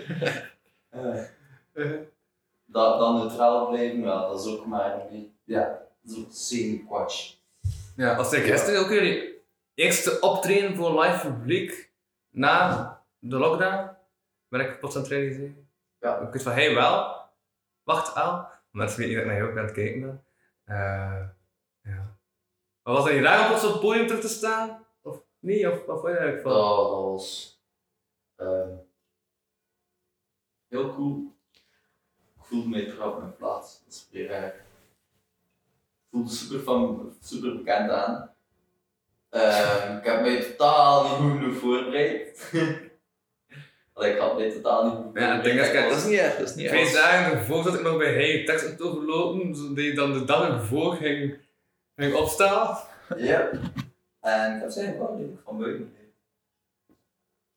[0.90, 1.92] Eh,
[2.66, 5.28] Dat, dat neutraal blijven, ja, dat is ook maar een beetje.
[5.44, 5.64] Ja,
[6.02, 7.34] dat is ook semi-quatsch.
[7.96, 9.42] Ja, als ik gisteren ook weer die
[9.74, 11.92] eerste optreden voor live publiek
[12.30, 13.90] na de lockdown,
[14.48, 15.67] ben ik plots aan het realiseren.
[16.00, 16.20] Ja.
[16.20, 17.16] Ik weet van, hey wel,
[17.84, 20.24] wacht al, mensen weten dat ik naar jou ook aan het kijken.
[20.64, 21.24] Eh,
[21.82, 22.18] ja.
[22.84, 24.86] Maar was dat niet raar om op het podium terug te staan?
[25.02, 25.68] Of niet?
[25.68, 26.54] Of wat vond je eigenlijk van?
[26.54, 27.62] dat was
[28.36, 28.76] ehm,
[30.68, 31.36] heel cool.
[32.36, 33.84] Ik voelde me terug op mijn plaats.
[33.84, 34.44] Dat is weer raar.
[34.44, 34.64] Het
[36.12, 38.36] voelde super, van, super bekend aan.
[39.30, 42.52] Ehm, ik heb mij totaal niet goed voorbereid.
[43.98, 45.72] Ik had mij totaal niet Ja, ding is, voorbereid.
[45.72, 46.94] kijk, Dat is niet erg, dat is niet Twee erg.
[46.94, 50.48] dagen ervoor zat ik nog bij Hey tekst aan overlopen, zodat je dan de dag
[50.48, 51.38] ervoor ging,
[51.96, 52.78] ging opstaan.
[53.18, 53.50] Ja.
[54.22, 55.94] En ik heb ze eigenlijk wel redelijk van buiten.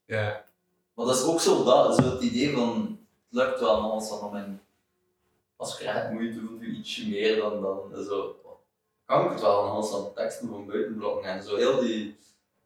[0.04, 0.44] Ja.
[0.94, 2.98] Maar dat is ook zo, dat, zo het idee van,
[3.30, 4.60] het lukt wel, maar als, dan mijn,
[5.56, 8.36] als ik echt moeite doe ietsje meer dan, dan zo,
[9.06, 12.16] kan ik het wel, en als dan teksten van buiten blokken en zo, heel die,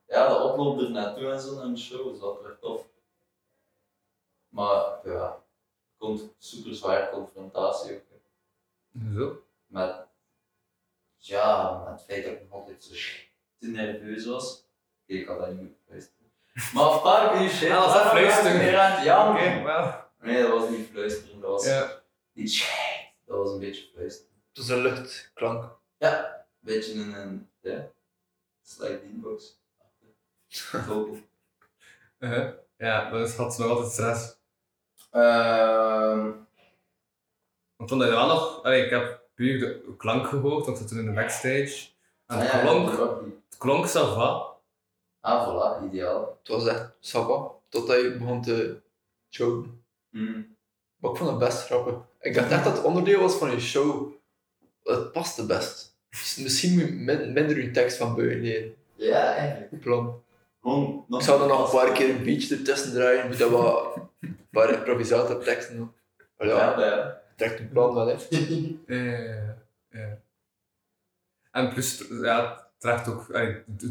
[0.08, 2.80] ja, de oploop er naartoe en zo naar een show is wel terug tof.
[4.54, 8.02] Maar ja, het komt super zware confrontatie ook.
[9.14, 9.42] Zo.
[9.66, 10.06] Met,
[11.16, 12.94] ja, met het feit dat ik nog altijd zo
[13.58, 14.64] te nerveus was.
[15.02, 16.30] Oké, ik had dat niet moeten fluisteren.
[16.74, 17.68] Maar een paar keer shit.
[17.68, 18.56] Ja, dat was fluisteren.
[18.56, 19.52] meer aan het janken.
[19.54, 20.02] Oké, wel.
[20.20, 22.02] Nee, dat was niet fluisteren, dat was Ja.
[22.32, 23.12] niet shit.
[23.24, 24.32] Dat was een beetje fluisteren.
[24.52, 25.78] Het is een luchtklank.
[25.98, 27.90] Ja, een beetje een, een ja,
[28.62, 29.60] slide beatbox.
[30.48, 31.18] Vocal.
[32.18, 32.52] Uh-huh.
[32.76, 34.36] Ja, maar dat had nog altijd stress.
[35.14, 36.30] Ehm,
[37.76, 40.84] Want toen had je wel nog, allee, ik heb puur de klank gehoord, want we
[40.84, 41.86] zaten in de backstage.
[42.26, 44.52] En het ah ja, klonk, dat het klonk ça va.
[45.20, 46.38] Ah, voilà, ideaal.
[46.38, 48.80] Het was echt sava, totdat je begon te
[49.30, 49.84] choken.
[50.10, 50.56] Mm.
[50.96, 51.94] Maar ik vond het best grappig.
[52.20, 54.12] Ik dacht echt dat het onderdeel was van je show.
[54.82, 55.96] Het paste best.
[56.10, 58.74] Dus misschien moet je min- minder je tekst van buiten leren.
[58.94, 59.80] Ja, eigenlijk.
[59.80, 60.22] Plan.
[60.64, 63.96] Gewoon Ik zou er nog een paar keer een beach ertussen draaien, moet dat wat
[64.20, 65.94] een paar improvisatie teksten.
[66.38, 67.20] Maar ja, Ja, ja.
[67.36, 68.16] trekt een plan wel, hè.
[68.86, 69.56] Ja,
[69.90, 70.18] ja.
[71.50, 73.26] En plus, ja, het draagt ook,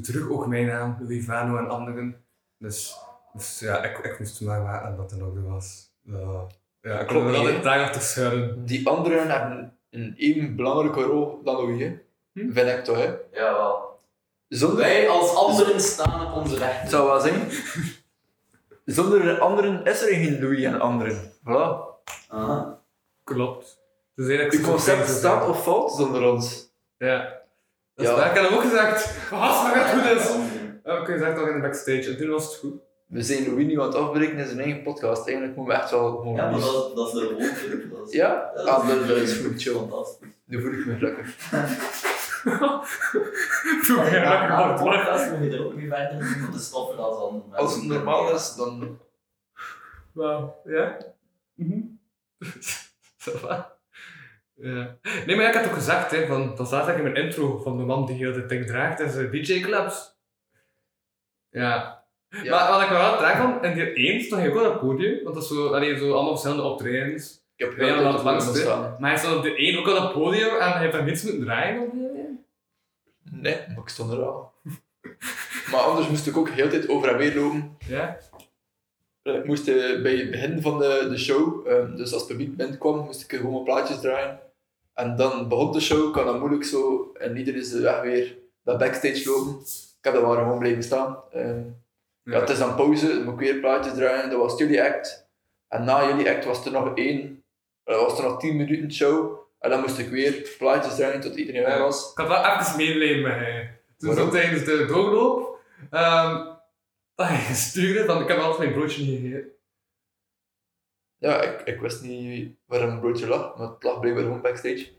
[0.02, 2.26] terug ook mijn naam, Louis Vano en anderen.
[2.58, 2.96] Dus,
[3.34, 5.92] dus ja, ik, ik moest maar maken dat er nog er was.
[6.02, 6.48] Ja,
[6.82, 8.66] ja ik kon Klopt er niet, altijd achter schuilen.
[8.66, 12.00] Die anderen hebben een even belangrijke rol dan Louis, hè.
[12.32, 12.52] Hm?
[12.52, 13.14] Vind ik toch, hè.
[13.32, 13.93] Jawel.
[14.56, 14.78] Zonder...
[14.78, 16.90] Wij als anderen staan op onze rechten.
[16.90, 17.50] zou wel zijn.
[18.86, 21.32] Zonder anderen is er geen Louis en anderen.
[21.32, 22.02] Voilà.
[22.28, 22.80] Aha.
[23.24, 23.78] Klopt.
[24.16, 26.70] Dus eigenlijk Het concept staat of valt zonder ons.
[26.98, 27.42] Ja.
[27.96, 28.24] Dat Ja.
[28.24, 29.16] is, ik heb hem ook gezegd.
[29.32, 30.36] Als maar het goed is.
[30.84, 32.10] Heb ik gezegd al in de backstage.
[32.10, 32.74] En toen was het goed.
[33.08, 35.28] We zijn Louis nu aan het afbreken in zijn eigen podcast.
[35.28, 36.36] Eigenlijk moeten we echt wel gewoon...
[36.36, 37.90] Ja, maar dat, dat is de.
[37.94, 38.52] Dat is, Ja?
[38.56, 39.74] dat Ah, dat, dat is goed, chill.
[39.74, 40.28] Fantastisch.
[40.46, 41.36] Nu voel ik me gelukkig.
[43.86, 46.42] Toen Ja, ben ik na aan de podcast moet je er ook niet verder doen,
[46.42, 47.54] want de stoffen als mensen.
[47.54, 49.00] Als het normaal is, dan...
[50.14, 50.98] Wauw, ja?
[51.54, 51.80] Mhm.
[54.56, 54.98] Ja.
[55.26, 57.58] Nee, maar ja, ik had ook gezegd, hè, van, dat staat eigenlijk in mijn intro
[57.58, 60.18] van de man die heel dit ding draagt, is eh, DJ Clubs.
[61.50, 62.04] Ja.
[62.30, 62.50] Ja.
[62.50, 64.80] Maar wat ik me wel draag van, in die één stond hij ook op het
[64.80, 67.46] podium, want dat is zo, allee, zo allemaal verschillende optredens.
[67.56, 68.64] Ik heb heel het langs.
[69.00, 71.24] Maar hij stond op de één ook op het podium en hij heeft daar niets
[71.24, 71.94] moeten draaien op.
[73.44, 74.52] Nee, maar ik stond er al.
[75.72, 77.78] maar anders moest ik ook heel tijd over en weer lopen.
[77.88, 78.18] Ja?
[79.24, 82.58] Ik moest eh, bij het begin van de, de show, eh, dus als het publiek
[82.58, 84.40] binnenkwam, moest ik gewoon mijn plaatjes draaien.
[84.94, 88.38] En dan begon de show, kan dat moeilijk zo, en iedereen is de weg weer
[88.64, 89.60] naar backstage lopen.
[90.00, 91.18] Ik heb daar gewoon blijven staan.
[91.32, 91.58] Eh,
[92.24, 92.40] ja.
[92.40, 95.28] het is dan pauze, dan moet ik weer plaatjes draaien, dat was jullie act.
[95.68, 97.44] En na jullie act was er nog één,
[97.84, 99.43] er was er nog 10 minuten show.
[99.64, 102.12] En dan moest ik weer plaatjes draaien tot iedereen weg was.
[102.12, 103.80] Ik had wel even medelijden met hij.
[103.98, 106.52] Toen zo tijdens de doorloop, ehm
[107.16, 109.52] dat hij stuurde van ik heb altijd mijn broodje niet gegeten.
[111.18, 114.92] Ja, ik, ik wist niet waar een broodje lag, maar het lag blijkbaar gewoon backstage.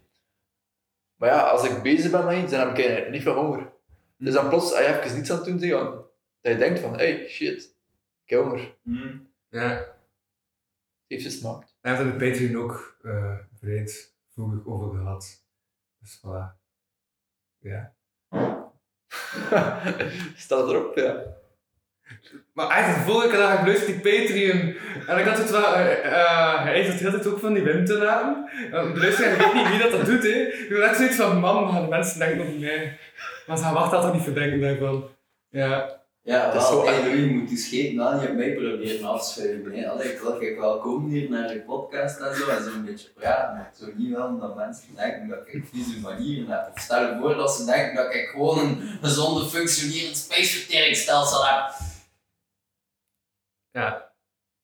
[1.16, 3.72] Maar ja, als ik bezig ben met iets, dan heb ik niet veel honger.
[4.18, 6.06] Dus dan plots, als je even niets aan het doen bent, dan-
[6.40, 7.76] dat je denkt van, hey, shit,
[8.24, 8.74] ik heb honger.
[8.82, 9.30] Hmm.
[9.48, 9.68] Ja.
[9.68, 9.86] Het
[11.06, 11.76] heeft gesmaakt.
[11.80, 13.38] Hij heeft er de Patreon ook uh,
[14.34, 15.44] breedvoerig over gehad.
[15.98, 16.62] Dus voilà.
[17.58, 17.94] Ja.
[20.36, 21.42] Staat erop, ja.
[22.52, 24.76] Maar eigenlijk de vorige dag ik luisterd die Patreon.
[25.06, 27.54] En ik had het wel, eh, eh, hij heeft het de hele tijd ook van
[27.54, 27.98] die wind te
[28.94, 30.28] de luisteraar ik weet niet wie dat, dat doet, hè.
[30.28, 32.98] Ik echt zoiets van, man, gaan de mensen denken over mij.
[33.46, 35.08] Maar ze gaan wachten altijd niet verdenken daarvan.
[35.48, 36.03] Ja.
[36.24, 39.72] Ja, Het is zo je moet die scheet niet op mij proberen afschuiven.
[39.72, 39.88] Hè.
[39.88, 42.84] Allee, ik wil ik wel komen hier naar de podcast en zo, en zo een
[42.84, 46.70] beetje praten, maar zo niet wel dat mensen denken dat ik vieze manieren heb.
[46.74, 51.70] Of stel je voor dat ze denken dat ik gewoon een gezonde functionerend spijsverteringsstelsel heb.
[53.70, 54.12] Ja.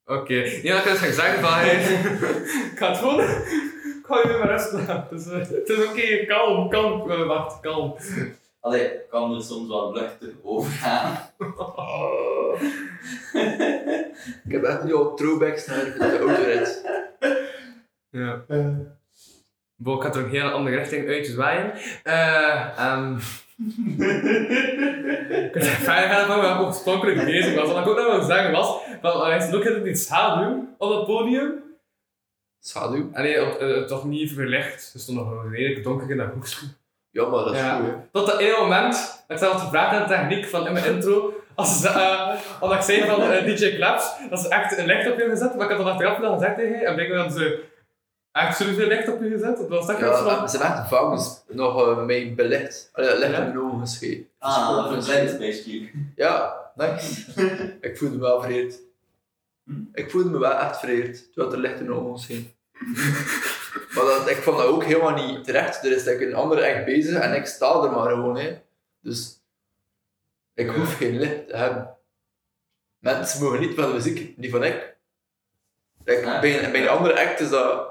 [0.04, 0.34] Oké.
[0.62, 1.82] Ja, dat kan ik dus gaan zeggen van, hey,
[2.72, 3.20] ik ga het gewoon...
[3.20, 5.06] Ik ga je weer maar rust laten.
[5.10, 7.26] Het is, eh, het is oké, kalm, kalm.
[7.26, 7.96] Wacht, kalm.
[8.60, 11.18] Allee, ik kan er soms wel luchtig over gaan.
[11.56, 12.62] Oh.
[14.44, 16.88] ik heb echt nu al throwbacks naar de autorit.
[18.10, 18.44] Ja.
[19.76, 21.72] Bo, ik ga er een hele andere richting uit zwaaien.
[22.02, 23.18] Eh, ehm,
[25.46, 27.68] Ik weet verder gaan van waar ik oorspronkelijk bezig was.
[27.68, 31.06] Wat ik ook nog wil zeggen was, van, is ook heel iets schaduw op het
[31.06, 31.62] podium.
[32.60, 33.10] Schaduw.
[33.12, 34.94] En nee, op, eh, toch niet verlicht.
[34.94, 36.66] Er stond nog een redelijk donker in dat hoekje.
[37.10, 37.76] Ja, maar dat is Ja.
[37.76, 37.92] goed, hè.
[38.12, 41.80] Tot dat ene moment, ik zat gevraagd aan de techniek van in mijn intro, als
[41.80, 45.28] ze, omdat ik zei van eh, DJ Claps, dat ze echt een licht op je
[45.28, 47.64] gezet, maar ik had dat achteraf wel gezegd tegen je, en blijkbaar hadden ze
[48.32, 49.56] echt zoveel licht op je gezet.
[49.56, 50.48] Dat was echt Ja, van...
[50.48, 52.90] ze zijn echt vouwens nog uh, mee belicht.
[52.92, 53.36] Allee, licht Ja.
[53.38, 54.26] in mijn ogen geschreven.
[54.38, 55.90] Ah, dat verdwijnt basically.
[56.16, 57.30] Ja, nice.
[57.80, 58.74] ik voelde me wel vereerd.
[59.92, 62.52] Ik voelde me wel echt vereerd, terwijl er licht in mijn ogen scheen.
[63.94, 65.84] maar dat, ik vond dat ook helemaal niet terecht.
[65.84, 68.36] Er is like, een andere echt bezig en ik sta er maar gewoon.
[68.36, 68.58] Hè.
[69.00, 69.42] Dus
[70.54, 71.96] ik hoef geen licht te hebben.
[72.98, 74.96] Mensen mogen niet van de muziek, niet van ik.
[76.04, 76.40] Like, Ja.
[76.40, 77.88] bij, een, bij een andere act is dat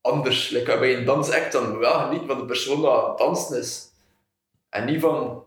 [0.00, 0.48] anders.
[0.50, 3.88] Like, bij een dansact dan wel genieten van de persoon dat aan het dansen is.
[4.68, 5.46] En niet van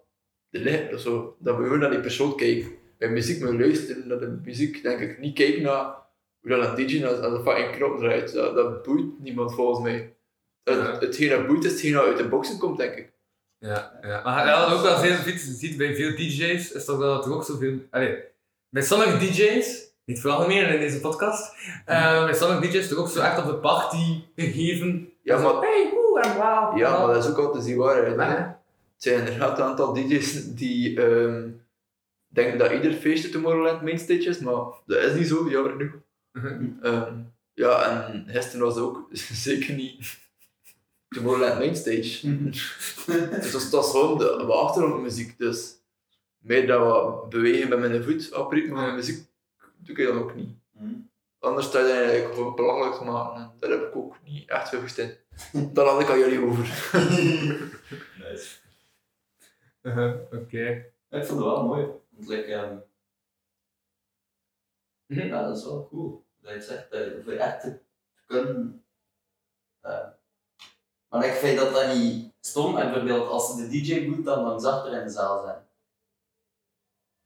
[0.49, 1.35] de licht of zo.
[1.39, 2.71] Dat we gewoon naar die persoon kijken.
[2.97, 4.83] Bij muziek moet luisteren naar de muziek.
[4.83, 5.95] Denk ik niet kijken naar
[6.41, 8.33] hoe dat een DJ naar, naar de fucking knop draait.
[8.33, 10.13] Dat, dat boeit niemand volgens mij.
[10.63, 10.97] Het, Ja.
[10.99, 13.11] Hetgeen dat boeit is hetgeen dat uit de boxen komt, denk ik.
[13.59, 14.21] Ja, ja.
[14.23, 17.43] Maar ja, ook wel veel ziet, ziet bij veel DJ's, is toch dat er ook
[17.43, 17.77] zoveel...
[17.89, 18.23] Allee,
[18.69, 23.09] bij sommige DJ's, niet vooral meer in deze podcast, eh, bij sommige DJ's toch ook
[23.09, 25.13] zo echt op de party gegeven.
[25.21, 26.77] Ja, Zo, maar- Hey, woe, en wauw.
[26.77, 28.15] Ja, maar dat is ook altijd die waarheid.
[28.15, 28.35] hè.
[28.35, 28.55] Het
[29.05, 31.49] zijn inderdaad een aantal DJ's die ehm,
[32.27, 35.91] denken dat ieder feestje Tomorrowland mainstage is, maar dat is niet zo, jammer genoeg.
[36.41, 36.83] Mhm.
[36.85, 37.19] Ehm,
[37.53, 39.07] ja, en gisteren was ook
[39.47, 40.17] zeker niet
[41.15, 42.27] Tomorrowland mainstage.
[43.51, 45.37] dus dat is gewoon de, de achtergrondmuziek.
[45.37, 45.75] Dus
[46.37, 46.81] meer dat
[47.21, 48.93] we bewegen met mijn voet op ritme van Ja.
[48.93, 49.27] muziek,
[49.77, 50.55] doe ik dan ook niet.
[50.71, 50.93] Mhm.
[51.39, 54.69] Anders sta je eigenlijk gewoon belachelijk te maken en daar heb ik ook niet echt
[54.69, 55.11] veel gestaan.
[55.73, 56.63] Daar had ik aan jullie over.
[58.19, 58.55] Nice.
[59.81, 60.85] Uh-huh, Oké.
[61.09, 61.85] Ik vond het wel mooi.
[62.09, 62.75] Want like, ehm,
[65.07, 65.27] Mhm.
[65.27, 66.25] ja, dat is wel cool.
[66.47, 66.87] Dat je zegt,
[67.23, 67.77] voor echt te
[68.25, 68.83] kunnen.
[69.81, 69.97] eh,
[71.09, 72.77] maar ik vind dat dat niet stom.
[72.77, 75.65] En bijvoorbeeld als de DJ moet dan langs achter in de zaal zijn.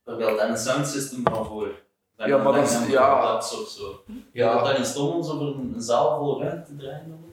[0.04, 1.80] Bijvoorbeeld en een soundsystem van voor.
[2.16, 3.32] Dan Ja, maar dan dat is- dan ja.
[3.32, 4.04] dat zo.
[4.32, 4.54] Ja.
[4.54, 7.08] Dat dat niet stom om voor een, een zaal vol ruimte te draaien.
[7.08, 7.30] dan?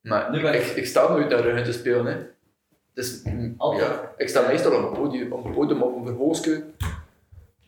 [0.00, 2.06] Maar Nu ben ik, ik- ik sta nooit naar hun te spelen.
[2.06, 2.26] Hè.
[2.92, 6.64] Dus, mm, ja, ik sta meestal op een podium, op een podium of een verhoogstje.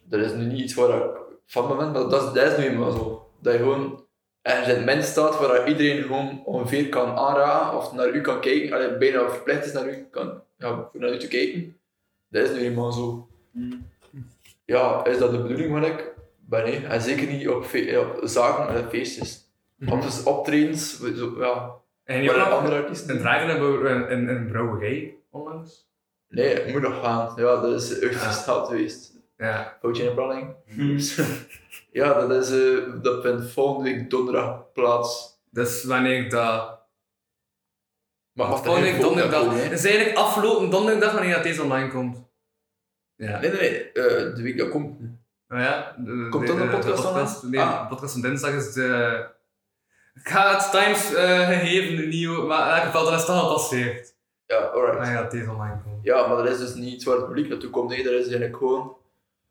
[0.04, 1.19] Dat is nu niet iets waar ik
[1.50, 3.30] van maar dat is, dat is nu eenmaal zo.
[3.40, 4.04] Dat je gewoon
[4.42, 8.40] ergens in het midden staat waar iedereen gewoon ongeveer kan aanraken of naar u kan
[8.40, 8.72] kijken.
[8.72, 11.76] Allee, bijna verplicht is naar u, kan, ja, voor naar u te kijken.
[12.28, 13.28] Dat is nu eenmaal zo.
[14.64, 16.14] Ja, is dat de bedoeling van ik?
[16.38, 16.86] Ben nee.
[16.86, 17.64] En zeker niet op,
[17.98, 19.48] op zaken en feestjes.
[19.88, 23.14] Op dus optredens, zo, ja, En je een nog andere artiesten.
[23.14, 25.88] een draaier hebben een brouwerij onlangs.
[26.28, 27.32] Nee, ik moet nog gaan.
[27.36, 29.09] Ja, dat is echt gesteld geweest.
[29.40, 29.76] Ja.
[29.80, 30.54] Foutje in de planning.
[32.00, 35.38] ja, dat, is, eh, dat vindt volgende week donderdag plaats.
[35.50, 36.78] Dus wanneer ik dat...
[38.32, 39.40] Maar Volgende week donderdag.
[39.40, 39.62] komen?
[39.62, 42.18] Het is eigenlijk afgelopen donderdag wanneer dat deze online komt.
[43.16, 43.40] Ja.
[43.40, 43.92] Nee, nee, nee.
[43.92, 44.98] eh, de week dat komt.
[45.48, 47.82] Nou ja, de, Komt dan de podcast podcast, Nee, Ah.
[47.82, 49.24] de podcast van dinsdag is de...
[50.14, 53.46] Ik ga het times eh, gegeven nieuw, maar in elk geval dan is het al
[53.48, 54.14] gepasseerd.
[54.46, 54.96] Ja, alright.
[54.98, 56.04] Wanneer dat deze online komt.
[56.04, 57.88] Ja, maar dat is dus niet waar het publiek naartoe komt.
[57.88, 58.96] Nee, dat is eigenlijk gewoon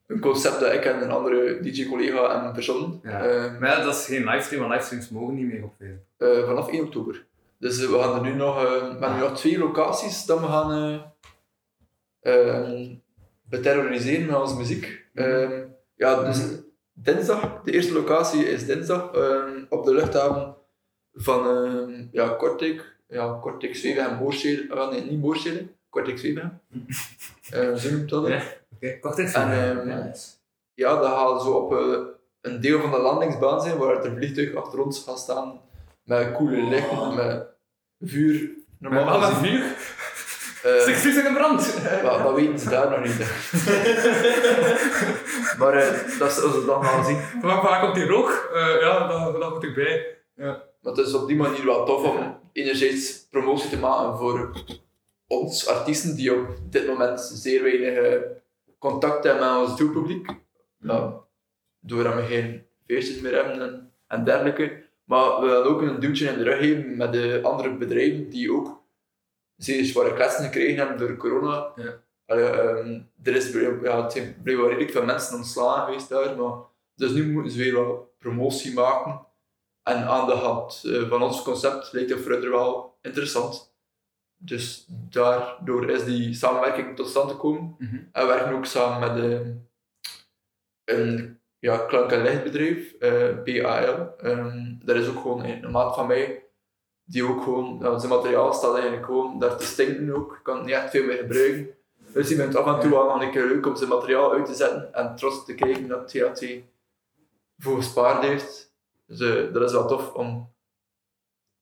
[0.10, 3.00] een concept dat ik en een andere DJ-collega hebben verzonnen.
[3.04, 3.26] Ja.
[3.26, 6.00] Eh, Maar ja, dat is geen livestream, want livestreams mogen niet meer op Facebook.
[6.18, 7.26] eh, vanaf 1 oktober.
[7.58, 10.40] Dus eh, we gaan er nu nog, eh, we hebben nu nog twee locaties dat
[10.40, 10.72] we gaan
[12.22, 12.90] eh, eh,
[13.44, 15.06] beterroriseren met onze muziek.
[15.14, 15.50] Eh,
[15.96, 16.42] ja, dus
[16.94, 19.08] dinsdag, de eerste locatie is dinsdag
[19.70, 20.56] op de luchthaven
[21.14, 22.96] van ja, Kortrijk.
[23.08, 24.74] Ja, Kortrijk, Zwevegem, Moorstede.
[24.76, 26.60] Ah, nee, niet Moorstede, Kortrijk, Zwevegem.
[27.52, 28.28] Eh zo noemt dat.
[28.28, 28.59] het.
[28.80, 28.90] Ja.
[28.92, 30.28] En ehm, Nice.
[30.74, 31.98] ja, dat gaat zo op eh,
[32.42, 35.62] een deel van de landingsbaan zijn waar het een vliegtuig achter ons gaat staan
[36.04, 37.46] met coole lichten, met
[38.00, 38.50] vuur.
[38.80, 39.62] Normaal wat gezien.
[39.62, 39.76] vuur?
[40.86, 41.74] Six vuur in brand!
[42.04, 43.18] maar dat weten ze daar nog niet.
[45.60, 47.20] maar eh, dat zullen ze dan gaan zien.
[47.42, 48.50] Waar, waar komt die rook?
[48.54, 50.18] Eh, ja, dat, dat moet ik bij.
[50.36, 54.52] Maar het is op die manier wel tof om enerzijds promotie te maken voor
[55.28, 58.22] ons artiesten die op dit moment zeer weinig
[58.80, 60.36] contact hebben met ons doelpubliek.
[60.78, 61.24] Ja,
[61.80, 64.84] doordat we geen feestjes meer hebben en, en dergelijke.
[65.04, 68.54] Maar we willen ook een duwtje in de rug geven met de andere bedrijven die
[68.54, 68.84] ook
[69.56, 71.72] zeer zware kletsen gekregen hebben door corona.
[71.76, 72.02] Ja.
[72.26, 73.52] Allee, ehm, er is,
[73.84, 76.58] ja, het zijn blijkbaar redelijk veel mensen ontslagen geweest daar, maar
[76.96, 79.28] dus nu moeten ze weer wat promotie maken.
[79.84, 83.69] En aan de hand eh, van ons concept lijkt dat voor hen wel interessant.
[84.42, 87.76] Dus daardoor is die samenwerking tot stand gekomen.
[87.78, 87.96] Mhm.
[88.12, 89.52] En we werken ook samen met ehm,
[90.86, 94.14] een ja, klank- en lichtbedrijf, eh, PAL.
[94.18, 96.44] Ehm dat is ook gewoon een, maat van mij,
[97.04, 100.34] die ook gewoon, ja, zijn materiaal staat eigenlijk gewoon daar te stinken ook.
[100.34, 101.70] Ik kan het niet echt veel meer gebruiken.
[102.14, 104.34] Dus die vindt het af en toe wel nog een keer leuk om zijn materiaal
[104.34, 106.46] uit te zetten en trots te kijken dat THT
[107.58, 108.74] voor gespaard heeft.
[109.06, 110.54] Dus eh, dat is wel tof om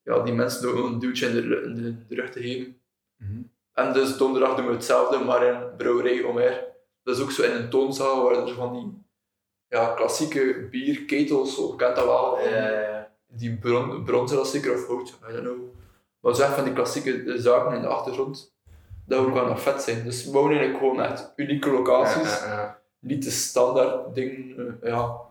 [0.08, 2.80] ja, die mensen ook een duwtje in de, in de, de rug te geven.
[3.16, 3.40] Mhm.
[3.72, 6.64] En dus donderdag doen we hetzelfde, maar in brouwerij Omer.
[7.02, 9.02] Dat is ook zo in een toonzaal waar er van die
[9.68, 15.08] ja, klassieke bierketels, zo je kent dat wel, Eh, die bron, bronzen zeker of hout,
[15.08, 15.58] I don't know.
[16.20, 18.56] Maar echt van die klassieke zaken in de achtergrond,
[19.06, 20.04] dat ook wel nog vet zijn.
[20.04, 22.80] Dus we wonen eigenlijk gewoon echt unieke locaties, Ja, ja, ja.
[22.98, 25.26] niet de standaard dingen, eh, ja.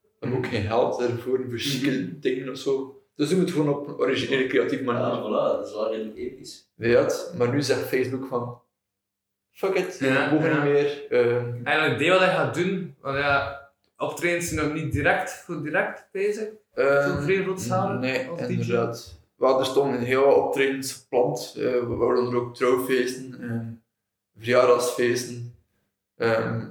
[0.00, 2.93] We hebben ook geen geld ervoor voor chique dingen of zo.
[3.16, 5.22] Dus doen we het gewoon op een originele, creatieve ja, manier.
[5.22, 6.70] voilà, dat is wel redelijk episch.
[6.74, 7.32] Weet?
[7.38, 8.60] Maar nu zegt Facebook van,
[9.52, 10.62] fuck it, Ja, we mogen ja.
[10.64, 11.06] niet meer.
[11.10, 15.32] Ehm, En een idee wat hij gaat doen, want ja, optredens zijn nog niet direct
[15.32, 16.48] voor direct bezig.
[16.74, 19.22] Ehm, Zo'n zalen Nee, inderdaad.
[19.36, 23.66] Wel, er stonden heel wat optredens gepland, eh, waaronder ook trouwfeesten, ehm,
[24.38, 25.54] verjaardagsfeesten,
[26.16, 26.66] ehm,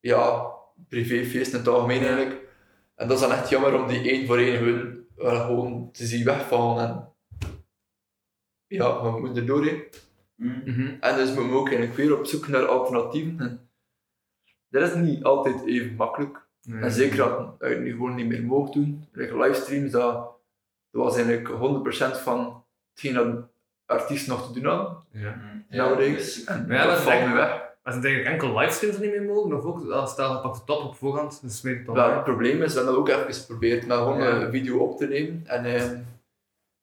[0.00, 0.52] ja,
[0.88, 2.40] privéfeesten in het algemeen eigenlijk.
[2.94, 6.06] En dat is dan echt jammer om die één voor één gewoon, wel gewoon te
[6.06, 6.88] zien wegvallen.
[6.88, 7.12] En
[8.66, 9.82] ja, we moeten er doorheen.
[10.34, 10.62] Mm.
[10.64, 10.96] Mhm.
[11.00, 13.40] En dus moeten we ook eigenlijk weer op zoek naar alternatieven.
[13.40, 13.68] En
[14.68, 16.42] dat is niet altijd even makkelijk.
[16.64, 19.08] En zeker dat je het nu gewoon niet meer mogen doen.
[19.12, 20.14] Like livestreams, dat,
[20.90, 23.48] dat was eigenlijk 100% van hetgeen dat
[23.86, 25.04] artiesten nog te doen hadden.
[25.10, 25.64] Ja.
[25.68, 26.44] nowadays.
[26.44, 27.73] En Maar ja, dat dat valt nu weg.
[27.84, 30.56] Als het eigenlijk enkel livestreams er niet meer mogen, of ook als stel je pakt
[30.56, 32.14] de top op voorhand, dan smeet het Wel, online.
[32.14, 34.40] het probleem is, we hebben dat ook even geprobeerd, met gewoon Ja.
[34.40, 35.96] een video op te nemen en ehm,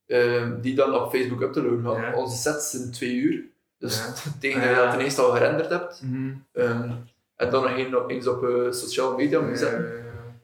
[0.06, 2.02] ehm, die dan op Facebook up te loaden.
[2.02, 2.14] Ja.
[2.16, 3.44] Onze sets zijn twee uur,
[3.78, 4.14] dus Ja.
[4.40, 4.68] tegen Ja.
[4.68, 6.34] dat je dat ten eerste al gerenderd hebt, Mhm.
[6.52, 6.92] ehm,
[7.36, 9.80] en dan nog een- nog eens op eh, sociale media moet zetten.
[9.84, 10.40] Ja, ja, ja.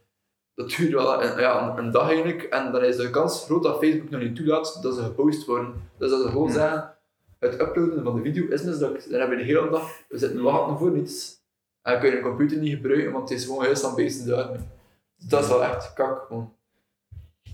[0.55, 2.43] dat duurt wel een, ja, een, een dag eigenlijk.
[2.43, 5.73] En dan is de kans groot dat Facebook nog niet toelaat dat ze gepost worden.
[5.97, 6.96] Dus dat ze gewoon zeggen,
[7.39, 9.09] het uploaden van de video is mislukt.
[9.09, 11.45] Dan hebben we de hele dag, we zitten wachten voor niets.
[11.81, 14.23] En dan kun je een computer niet gebruiken, want het is gewoon heel snel bezig.
[14.25, 16.25] Dus dat is wel echt kak.
[16.27, 16.55] Gewoon.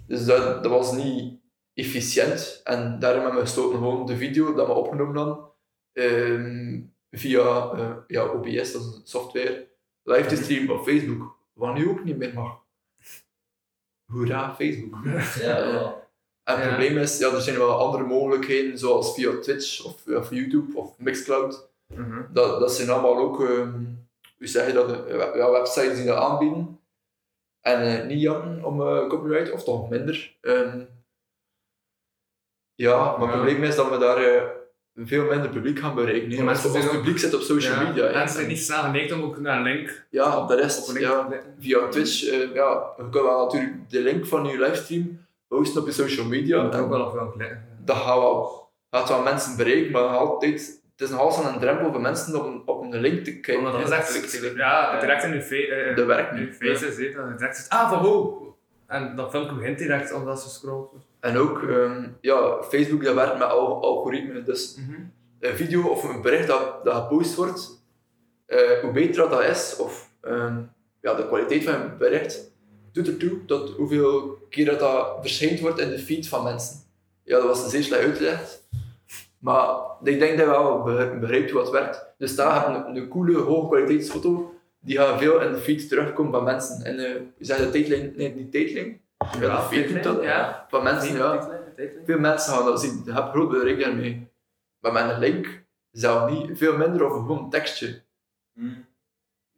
[0.08, 1.39] Dus dat, dat was niet
[1.74, 2.62] efficiënt.
[2.63, 5.38] En daarom hebben we gesloten gewoon de video dat we opgenomen hadden,
[5.93, 9.67] ehm, via eh, ja, OBS, dat is een software,
[10.04, 11.38] live te streamen op Facebook.
[11.54, 12.62] Wat nu ook niet meer mag.
[14.06, 14.96] Hoera, Facebook.
[16.43, 16.69] En het Ja.
[16.69, 20.93] probleem is, ja, er zijn wel andere mogelijkheden, zoals via Twitch of, of YouTube of
[20.97, 21.69] Mixcloud.
[21.88, 22.21] Mhm.
[22.34, 23.67] Dat, dat zijn allemaal ook, hoe
[24.47, 26.79] zeg je dat, eh, ja, websites die dat aanbieden.
[27.62, 30.36] En eh, niet jammer om eh, copyright, of toch minder.
[30.41, 30.79] Ehm,
[32.75, 33.32] ja, maar het Ja.
[33.36, 34.51] probleem is dat we daar
[34.95, 36.29] veel minder publiek gaan bereiken.
[36.45, 38.12] Want mensen ook- publiek zit op social Ja, media.
[38.12, 41.29] Mensen zijn niet snel geneigd om ook naar een link Ja, op een link Ja.
[41.60, 42.19] Via Twitch,
[42.53, 46.63] ja, je kan wel natuurlijk de link van je livestream posten op je social media.
[46.63, 47.33] Je En ook wel op wel
[47.85, 51.91] dat gaat wel, gaat wel mensen bereiken, maar altijd, het is nog altijd een drempel
[51.91, 53.63] voor mensen om, om een link te kijken.
[53.63, 56.57] Dat is echt, ja, direct in je face, eh, Dat werkt in niet.
[56.59, 58.41] je face is, dat je direct zegt, ah, van hoe?
[58.87, 60.93] En dat filmpje begint direct omdat ze scrollt.
[61.19, 64.45] En ook, ehm, ja, Facebook dat werkt met al, algoritmen.
[64.45, 64.77] Dus
[65.39, 67.85] een video of een bericht dat, dat gepost wordt,
[68.45, 70.61] eh, hoe beter dat, dat is, of ehm,
[71.01, 72.52] ja, de kwaliteit van een bericht,
[72.93, 76.75] doet ertoe tot hoeveel keer dat, dat verschijnt wordt in de feed van mensen.
[77.23, 78.67] Ja, dat was zeer slecht uitgelegd.
[79.39, 82.06] Maar ik denk dat je wel be- begrijpt hoe het werkt.
[82.17, 86.32] Dus daar heb een, een coole, hoge kwaliteitsfoto, die gaat veel in de feed terugkomen
[86.32, 86.86] van mensen.
[86.86, 87.01] En uh,
[87.38, 89.01] je zegt de tijdlijn, nee, niet tijdlijn.
[89.39, 90.23] Ja, de feed doet dat.
[90.23, 90.65] ja.
[90.69, 91.49] Van mensen, ja.
[92.06, 93.01] Veel mensen gaan dat zien.
[93.06, 94.27] Je hebt groot bereik daarmee.
[94.79, 96.58] Maar met een link zelf niet.
[96.58, 98.01] Veel minder of gewoon een tekstje.
[98.53, 98.86] Mm.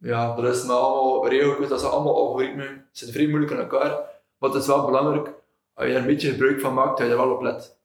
[0.05, 1.67] Ja, dat is maar allemaal regeltjes.
[1.69, 2.65] Dat zijn allemaal algoritmen.
[2.67, 3.89] Het zit vrij moeilijk in elkaar.
[4.37, 5.29] Maar het is wel belangrijk.
[5.73, 7.77] Als je er een beetje gebruik van maakt, dat je er wel op let.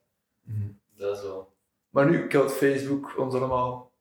[0.97, 1.53] Dat is wel.
[1.89, 3.91] Maar nu kilt Facebook ons allemaal.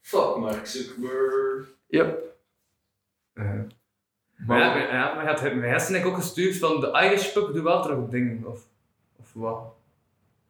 [0.00, 1.66] Fuck Mark Zuckerberg.
[1.86, 2.36] Yep.
[3.32, 3.56] Maar
[4.58, 7.62] ja, maar- ja, maar je had mij gisteren ook gestuurd van de Irish pub doet
[7.62, 8.60] wel terug dingen, of,
[9.20, 9.62] of wat?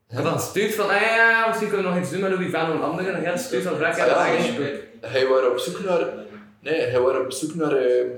[0.08, 2.50] Ik had dan gestuurd van, ah ja, misschien kunnen we nog iets doen met Louis
[2.50, 3.14] Van en anderen.
[3.14, 4.36] En jij had gestuurd van, vraag je Ja, de.
[4.36, 4.84] Irish pub.
[5.00, 6.21] Hij was op zoek naar...
[6.62, 8.10] Nee, hij was op zoek naar, eh,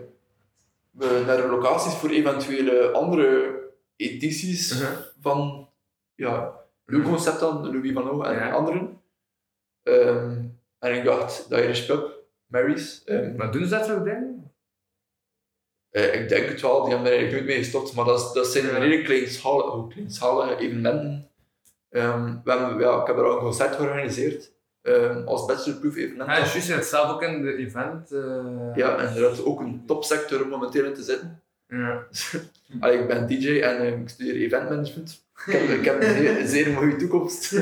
[1.01, 3.61] eh, naar locaties voor eventuele andere
[3.97, 4.93] edities Mhm.
[5.21, 5.69] van
[6.15, 8.51] ja, uw concept dan, Louis Van en Ja.
[8.53, 9.01] anderen.
[9.83, 10.43] Ehm,
[10.79, 12.13] en ik dacht, de Irish Pub,
[12.47, 13.03] Mary's.
[13.05, 14.53] ehm, Maar doen ze dat terug dingen?
[15.91, 18.33] eh, ik denk het wel, die hebben er eigenlijk nooit mee gestopt, maar dat, is-
[18.33, 21.31] dat zijn redelijk kleinschalige, kleinschalige evenementen.
[21.91, 24.53] Ehm, we hebben, ja, ik heb er al een concert georganiseerd.
[24.85, 26.31] Ehm, als bachelorproof evenement.
[26.31, 28.13] Ja, juist, je hebt zelf ook in de event.
[28.13, 31.43] eh, Ja, en er is ook een topsector om momenteel in te zitten.
[31.69, 32.07] ja.
[32.81, 35.23] Allee, ik ben DJ en eh, ik studeer eventmanagement.
[35.47, 37.53] Ik heb, ik heb een, zeer, mooie toekomst.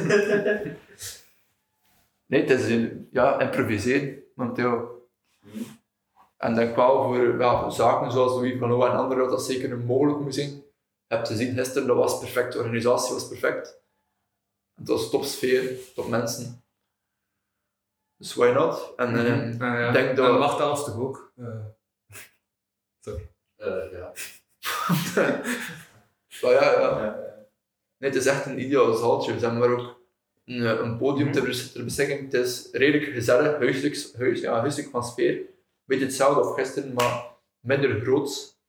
[2.26, 5.00] nee, het is ja, improviseren momenteel.
[6.36, 9.72] En denk wel voor ja, zaken zoals Louis van Loo en anderen dat dat zeker
[9.72, 10.48] een mogelijk moet zijn.
[11.06, 13.80] Je hebt gezien gisteren, dat was perfect, de organisatie was perfect.
[14.74, 16.61] Het was topsfeer, top mensen.
[18.22, 18.92] Dus why not?
[18.96, 19.08] En.
[19.18, 19.86] Ah, ja.
[19.86, 20.28] ik denk dat...
[20.28, 21.32] En wacht alles toch ook?
[21.36, 21.46] Eh,
[23.56, 24.12] Eh, ja.
[26.42, 27.16] Maar ja, ja.
[27.98, 29.38] Nee, het is echt een ideaal zaaltje.
[29.38, 30.00] Ze hebben daar ook
[30.44, 32.20] een, een podium ter, bes- ter beschikking.
[32.32, 35.40] Het is redelijk gezellig, huiselijk, huis, ja, huiselijk van sfeer.
[35.84, 37.24] Beetje hetzelfde als gisteren, maar
[37.60, 38.60] minder groots.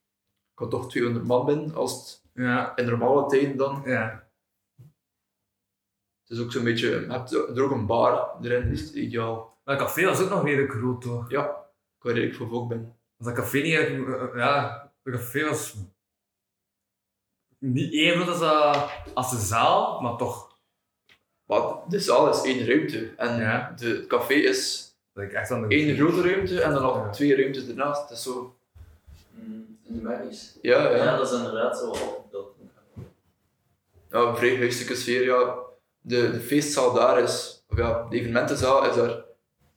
[0.54, 3.82] Ik had toch 200 man binnen, als het ja, in normale tijden dan.
[3.86, 4.23] ja.
[6.34, 9.58] Is ook zo'n beetje, je hebt er ook een bar erin, is het ideaal.
[9.64, 11.30] Maar het café was ook nog redelijk groot, toch?
[11.30, 11.46] Ja,
[11.98, 12.96] ik weet redelijk veel volk binnen.
[13.18, 13.74] Als dat café niet...
[13.74, 15.76] eh, eh, ja, het café was...
[17.58, 20.58] Niet even groot als, dat- als de zaal, maar toch...
[21.46, 23.74] Maar de zaal is één ruimte en Ja.
[23.78, 25.76] de, het café is Dat ik echt aan de...
[25.76, 27.10] één grote ruimte en dan nog Ja.
[27.10, 28.02] twee ruimtes ernaast.
[28.02, 28.56] Het is zo...
[29.32, 30.58] Mm, in de merries.
[30.62, 30.96] Ja, ja.
[30.96, 32.56] Ja, dat is inderdaad zo opgebeeld.
[34.12, 35.24] ja, een vrij huiselijke sfeer.
[35.24, 35.56] Ja.
[36.06, 39.24] De, de feestzaal daar is, of ja, de evenementenzaal is daar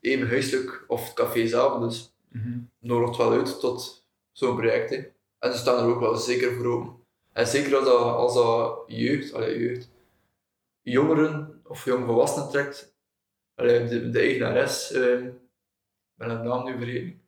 [0.00, 1.80] even huiselijk of het café zelf.
[1.80, 2.58] Dus Mhm.
[2.78, 4.90] nodigt wel uit tot zo'n project.
[4.90, 4.96] Hè.
[5.38, 6.94] En ze staan er ook wel zeker voor open.
[7.32, 9.90] En zeker als dat, als dat jeugd, allee, jeugd,
[10.82, 12.94] jongeren of jongvolwassenen trekt.
[13.54, 15.32] Allee, de, de eigenares, eh, ik
[16.14, 17.20] ben haar naam nu vergeten.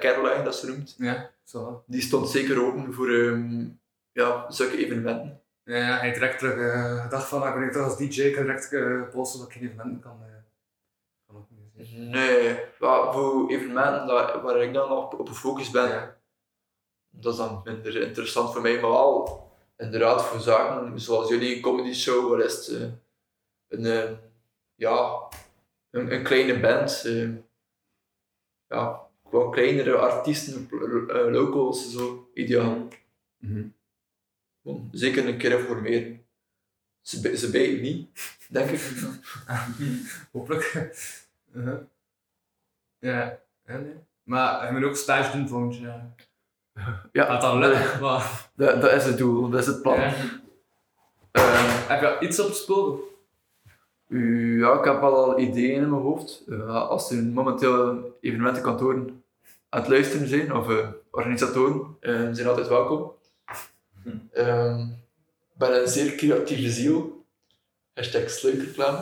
[0.00, 0.94] Caroline dat ze noemt.
[0.98, 1.82] Ja, zo.
[1.86, 3.68] Die stond zeker open voor ehm,
[4.12, 5.40] ja, zulke evenementen.
[5.68, 9.08] Ja, hij direct terug eh, gedacht van, ik ben als DJ, ik kan direct eh
[9.10, 10.22] posten dat ik geen evenementen kan...
[10.22, 10.34] eh
[11.26, 12.10] kan organiseren.
[12.10, 16.16] Nee, maar voor evenementen dat, waar ik dan op, op gefocust ben, Ja.
[17.10, 18.80] dat is dan minder interessant voor mij.
[18.80, 19.44] Maar wel,
[19.76, 22.88] inderdaad, voor zaken zoals jullie, comedy show, waar is het, eh,
[23.68, 24.10] een, eh,
[24.74, 25.28] ja,
[25.90, 27.28] een, een kleine band, eh,
[28.68, 30.68] ja, gewoon kleinere artiesten,
[31.08, 32.88] eh, locals, zo, ideaal.
[33.38, 33.66] Mhm.
[34.90, 36.24] Zeker een keer informeren.
[37.00, 38.08] Ze, bij- ze bijten niet,
[38.48, 38.80] denk ik.
[40.32, 40.90] Hopelijk.
[41.54, 41.78] Uh-huh.
[42.98, 43.94] Ja, ja, nee.
[44.22, 46.14] Maar je moet ook stage doen volgend jaar.
[47.12, 48.48] Ja, Gaat lukken, maar...
[48.54, 50.00] dat, dat is het doel, dat is het plan.
[50.00, 50.14] Ja.
[51.30, 53.00] Eh, Heb je iets op het spoor?
[54.08, 56.42] Ja, ik heb wel al ideeën in mijn hoofd.
[56.48, 59.24] Eh, als er momenteel evenementenkantoren
[59.68, 61.96] aan het luisteren zijn, of eh, organisatoren,
[62.36, 63.12] zijn altijd welkom.
[64.32, 64.80] Ehm,
[65.52, 67.24] Ik ben een zeer creatieve ziel.
[67.94, 68.96] Hashtag sluikerklem.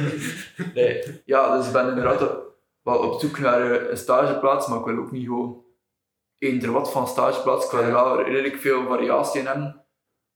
[0.74, 2.38] nee, ja, dus ik ben inderdaad
[2.82, 5.64] wel op zoek naar eh, een stageplaats, maar ik wil ook niet gewoon
[6.38, 7.64] eender wat van stageplaats.
[7.64, 9.84] Ik wil er wel redelijk veel variatie in hebben,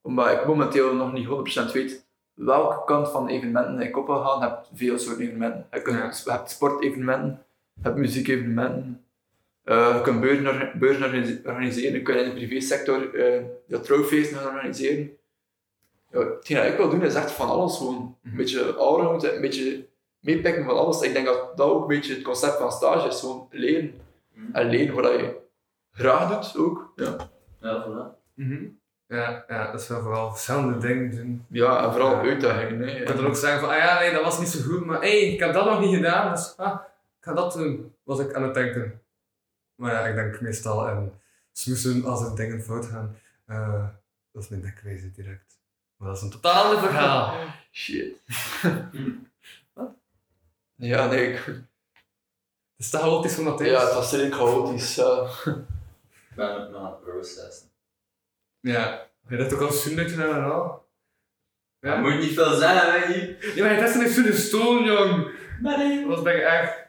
[0.03, 4.39] omdat ik momenteel nog niet 100% weet welke kant van evenementen ik op wil gaan.
[4.39, 5.67] Je hebt veel soorten evenementen.
[5.71, 9.05] Je, kunt, je hebt sportevenementen, je hebt muziekevenementen.
[9.65, 14.37] Eh, je kunt beurzen, beurzen organise- organiseren, je kunt in de privésector uh, ja, trouwfeesten
[14.39, 15.11] gaan organiseren.
[16.11, 18.17] Ja, hetgeen dat ik wil doen is echt van alles gewoon.
[18.25, 19.87] Een beetje allround, een beetje
[20.21, 21.01] meepikken van alles.
[21.01, 23.95] Ik denk dat dat ook een beetje het concept van stage is, gewoon leren.
[24.53, 25.37] En leren wat je
[25.93, 26.93] graag doet ook.
[26.97, 27.17] Ja,
[27.61, 28.23] Ja, voilà.
[28.35, 28.65] Mhm.
[29.09, 31.45] Ja, ja, dat is wel vooral verschillende dingen doen.
[31.49, 32.21] ja en vooral Ja.
[32.21, 32.89] uitdagingen.
[32.89, 32.97] Hè.
[32.99, 35.01] Je kunt dan ook zeggen van, ah ja, nee, dat was niet zo goed, maar
[35.01, 36.75] hé, hey, ik heb dat nog niet gedaan, dus ah,
[37.19, 39.01] ik ga dat doen, was ik aan het denken.
[39.75, 41.13] Maar ja, ik denk meestal in
[41.53, 43.17] smoesen als er dingen fout gaan.
[43.47, 43.87] Eh,
[44.33, 45.59] dat is mijn denkwijze direct.
[45.97, 47.47] Maar dat is een totaal ander verhaal.
[47.73, 48.17] Shit.
[49.75, 49.91] Wat?
[50.75, 51.33] Ja, nee.
[51.33, 51.57] Ik, Het
[52.77, 53.71] is te chaotisch van dat is.
[53.71, 54.99] ja, het was redelijk chaotisch.
[54.99, 57.69] Ik ben ook nog aan het processen.
[58.61, 59.07] Ja.
[59.29, 60.89] Je hebt ook al zo'n dat je naar herhaal.
[61.81, 61.97] Ja.
[61.97, 63.55] Moet je niet veel zeggen, hè, hier.
[63.57, 65.33] Ja, maar het is niet zo'n stoel, jong.
[65.61, 66.07] Nee.
[66.09, 66.84] Dat ben ik echt.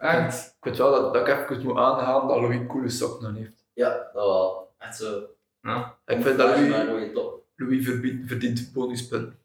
[0.00, 0.46] Echt.
[0.46, 3.64] Ik weet wel dat, dat ik even moet aangaan dat Louis coole sokken aan heeft.
[3.72, 4.74] Ja, dat wel.
[4.78, 5.22] Echt zo.
[5.62, 5.98] Ja.
[6.06, 7.44] Ik vind dat Louis, top.
[7.56, 9.38] Louis verdient, verdient bonuspunten.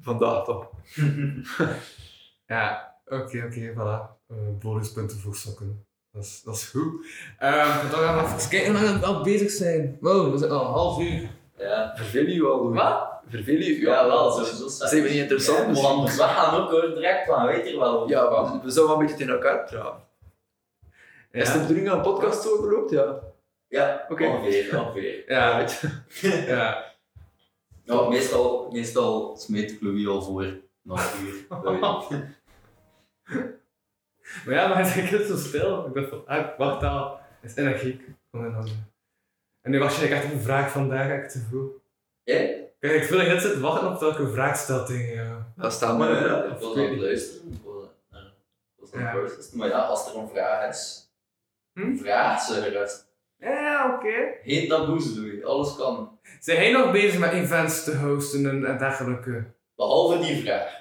[0.00, 0.70] Vandaag toch.
[2.46, 4.20] Ja, oké, oké, voilà.
[4.28, 5.86] Eh, bonuspunten voor sokken.
[6.10, 7.06] Dat is, dat is goed.
[7.38, 9.96] Ehm dan gaan we even kijken hoe lang we al bezig zijn.
[10.00, 11.30] Wow, we zijn al een half uur.
[11.58, 11.92] Ja.
[11.96, 12.80] Verveel je wel, Louis?
[12.82, 13.11] Wat?
[13.28, 13.80] Verveel je?
[13.80, 14.68] Ja, wel, sowieso.
[14.68, 18.08] Zijn we niet interessant Ja, we gaan ook hoor, direct van, weet je wel.
[18.08, 20.00] Ja, we, we zouden wel een beetje tegen elkaar praten.
[21.30, 22.90] Is de Ja, bedoeling dat een podcast zo verloopt?
[22.90, 23.18] Ja.
[23.68, 24.24] Ja, Oké.
[24.26, 25.24] ongeveer, ongeveer.
[25.32, 25.82] ja, Right.
[26.46, 26.90] ja.
[27.84, 31.46] Ja, meestal, meestal smeet ik Louis al voor na een uur.
[34.44, 35.86] Maar ja, maar hij is zo stil.
[35.86, 37.18] Ik dacht van, ah, wacht al.
[37.40, 38.02] Het is energiek.
[38.30, 38.90] Handen.
[39.60, 41.70] En nu was je echt een vraag vandaag, echt te vroeg.
[42.24, 42.50] Ja?
[42.82, 45.28] Kijk, ik voel dat je net zit te wachten op welke vraag stelt tegen jou.
[45.56, 46.10] Ja, Maar maar.
[46.10, 47.60] ja, ik aan het luisteren.
[48.92, 49.14] Ja.
[49.54, 51.10] Maar ja, als er een vraag is,
[51.72, 51.96] Hm?
[51.96, 53.06] vraag ze gerust.
[53.38, 54.34] Ja, oké.
[54.44, 55.44] Geen taboes, Louis.
[55.44, 56.18] Alles kan.
[56.40, 59.44] Zijn jij nog bezig met events te hosten en, en dergelijke?
[59.76, 60.80] Behalve die vraag.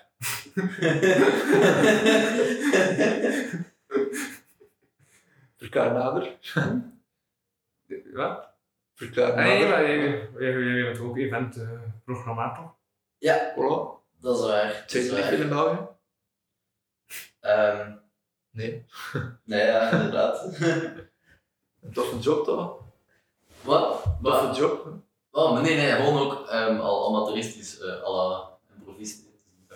[5.57, 6.37] Verklaar nader.
[8.13, 8.49] Wat?
[9.01, 9.97] Verklaar Nee, maar jij,
[10.39, 12.73] jij, jij bent ook eventprogrammator.
[13.17, 14.01] ja, Voilà.
[14.19, 14.67] dat is waar.
[14.67, 15.23] Dat Zit is waar.
[15.23, 15.79] veel in België?
[17.39, 17.91] Ehm,
[18.53, 18.85] Nee.
[19.45, 20.43] nee, ja, inderdaad.
[20.59, 22.79] Een toffe job toch?
[23.61, 24.03] Wat?
[24.23, 24.57] Toffe Wat?
[24.57, 24.83] job.
[24.85, 24.89] hè?
[25.31, 29.29] Oh, maar nee, nee, gewoon ook ehm, al amateuristisch, eh à la improvisatie.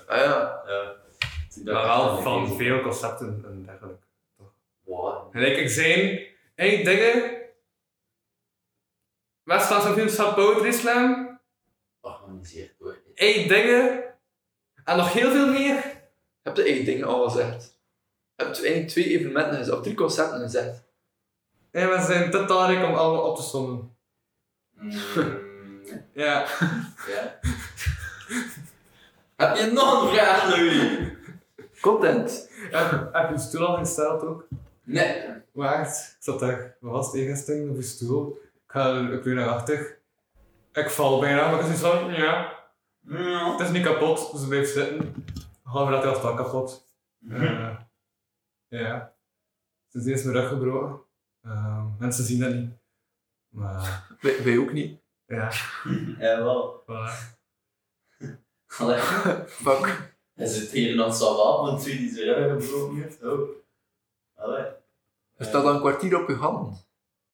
[0.08, 0.62] Ah ja.
[0.68, 0.94] Ja.
[1.64, 4.04] Maar wel van veel concepten en dergelijke.
[4.84, 5.32] Wow.
[5.32, 6.22] Gelijk ik zijn,
[6.56, 7.44] hey dingen.
[9.46, 11.40] Westlandse Vriendschap Poetry Slam.
[12.02, 12.98] Georganiseerd door.
[13.16, 14.04] Hey dingen.
[14.84, 15.84] En nog heel veel meer.
[16.42, 17.80] Heb je één ding al gezegd?
[18.36, 20.84] Heb je eigenlijk twee evenementen gezegd, of drie concerten gezegd?
[21.72, 23.96] En we zijn te tarig om allemaal op te sommen.
[24.72, 24.92] Mm,
[26.14, 26.46] Ja.
[27.08, 27.40] ja.
[29.36, 31.00] Heb je nog een vraag, Louis?
[31.82, 32.50] Content.
[32.72, 34.48] Heb, heb je een stoel al gesteld ook?
[34.84, 35.24] Nee.
[35.52, 38.42] Wacht, ik zat daar vast tegenstemmen op je stoel.
[38.66, 40.00] Ik ga ik weer naar achter.
[40.74, 42.54] Ik val bijna, maar ik is zo, ja.
[43.02, 43.52] Ja.
[43.52, 45.26] Het is niet kapot, dus blijf zitten.
[45.64, 46.90] Half dat was wel kapot.
[47.30, 47.76] Eh,
[48.68, 49.14] ja.
[49.88, 51.00] Sindsdien is mijn rug gebroken.
[51.42, 52.72] Eh, mensen zien dat niet.
[53.50, 55.02] Maar Wij, wij ook niet.
[55.26, 55.52] ja,
[56.20, 56.84] Jawel.
[56.84, 57.34] voilà.
[58.78, 59.00] Allee,
[59.48, 60.16] Fuck.
[60.34, 63.24] hij zit hier nog zo af, want wie die zijn rug gebroken heeft.
[63.24, 63.50] Oh.
[64.36, 64.66] Allee.
[65.38, 66.85] Je staat al een kwartier op je hand.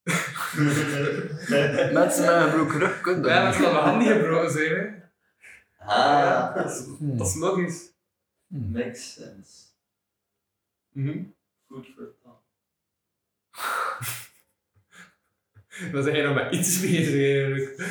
[1.93, 4.71] Mensen met een gebroken rug kunnen dat Ja, dat zal mijn hand niet gebroken zijn,
[4.75, 4.99] hè.
[5.85, 6.55] Ah,
[6.99, 7.91] Dat is logisch.
[8.47, 9.51] makes sense.
[10.91, 11.23] Mhm.
[11.67, 12.39] Food for thought.
[15.91, 17.85] Dan zijn jij nog met iets bezig eigenlijk.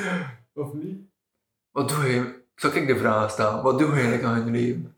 [0.52, 1.00] Of niet?
[1.70, 2.38] Wat doe je?
[2.54, 3.62] Zal ik de vraag stellen?
[3.62, 4.94] Wat doe je eigenlijk aan je leven?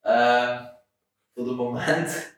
[0.00, 0.64] Eh,
[1.34, 2.34] voor het moment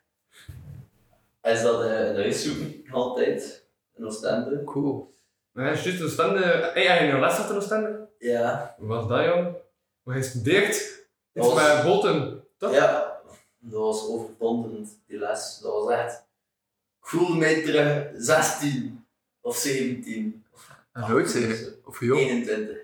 [1.42, 3.66] is dat eh, een huiszoeking altijd.
[3.98, 4.64] In Oostende.
[4.64, 5.14] Cool.
[5.52, 6.70] Maar hij is juist een stande...
[6.74, 8.08] Hey, heb je een les gehad in Oostende?
[8.18, 8.74] Ja.
[8.78, 9.54] Hoe was dat, jong?
[10.02, 10.76] Hoe hij studeert?
[11.32, 12.72] Iets was- met boten, toch?
[12.72, 13.20] Ja,
[13.58, 15.58] dat was overwonderend, die les.
[15.62, 16.26] Dat was echt...
[17.38, 19.06] Mij terug 16
[19.40, 20.44] of 17.
[20.92, 21.78] En je?
[21.84, 22.20] Of jong?
[22.20, 22.76] 21.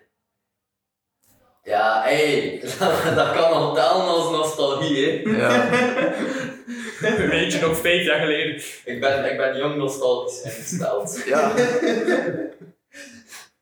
[1.62, 2.58] Ja, hé,
[3.14, 5.30] dat kan al tellen als nostalgie, hè.
[5.36, 5.70] Ja.
[7.30, 8.54] Weet je, nog vijf jaar geleden.
[8.84, 11.22] Ik ben, ik ben jong nostalgisch ingesteld.
[11.32, 11.54] Ja.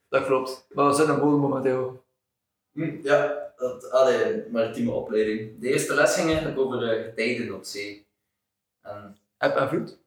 [0.08, 0.66] Dat klopt.
[0.70, 2.04] Maar we zijn een bodem momenteel.
[2.72, 5.60] Hm, Ja, dat, allee, maritieme opleiding.
[5.60, 8.06] De eerste les ging eigenlijk over eh, getijden op zee.
[8.82, 9.98] En, Heb en vloed.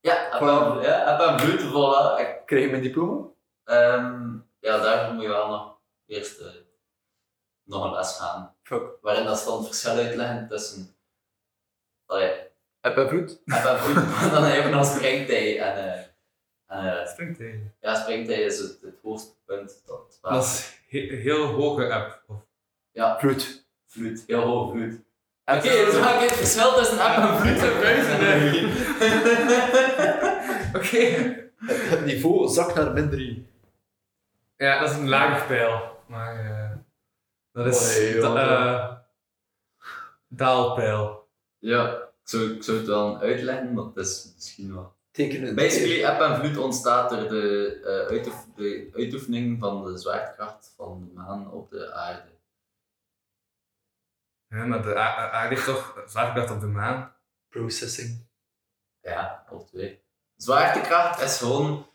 [0.00, 2.20] ja, heb en, ja, heb en vloed, voilà.
[2.20, 3.26] Ik, Krijg je mijn diploma?
[3.64, 6.46] ehm, ja, daarvoor moet je wel nog eerst eh,
[7.62, 8.54] nog een les gaan.
[8.62, 8.82] Fuck.
[9.00, 10.96] Waarin dat dan het verschil uitleggen tussen
[12.06, 12.50] allee,
[12.82, 13.40] Heb en vloed?
[13.44, 15.60] heb en vloed, maar dan heb je nog springtij.
[15.60, 16.00] En, eh,
[16.66, 17.72] en eh, Springt hij.
[17.80, 19.82] ja, springtij is het, het hoogste punt.
[19.86, 22.22] Dat, Dat is he- heel hoge app.
[22.26, 22.36] Of...
[22.90, 23.66] Ja, Vloed.
[23.86, 25.00] vloed, heel hoog vloed.
[25.44, 28.18] Oké, dus maak je het verschil tussen app en vloed en keuze.
[30.76, 31.40] Oké.
[31.66, 33.50] Het niveau zakt naar min 3.
[34.56, 35.98] Ja, dat is een lager pijl.
[36.06, 36.70] Maar eh,
[37.52, 38.34] dat is Oh, nee, joh.
[38.34, 38.96] da- eh,
[40.28, 41.28] daalpijl.
[41.58, 44.94] Ja, zou, ik zou het dan uitleggen, maar dat is misschien wel.
[45.10, 45.54] Tekenen.
[45.54, 51.00] Basically, eb en vloed ontstaat door de, eh, uitoef- de uitoefening van de zwaartekracht van
[51.00, 52.30] de maan op de aarde.
[54.48, 57.14] Ja, maar de aarde heeft toch zwaartekracht op de maan?
[57.48, 58.26] Processing.
[59.00, 60.02] Ja, op twee.
[60.36, 61.86] Zwaartekracht is gewoon.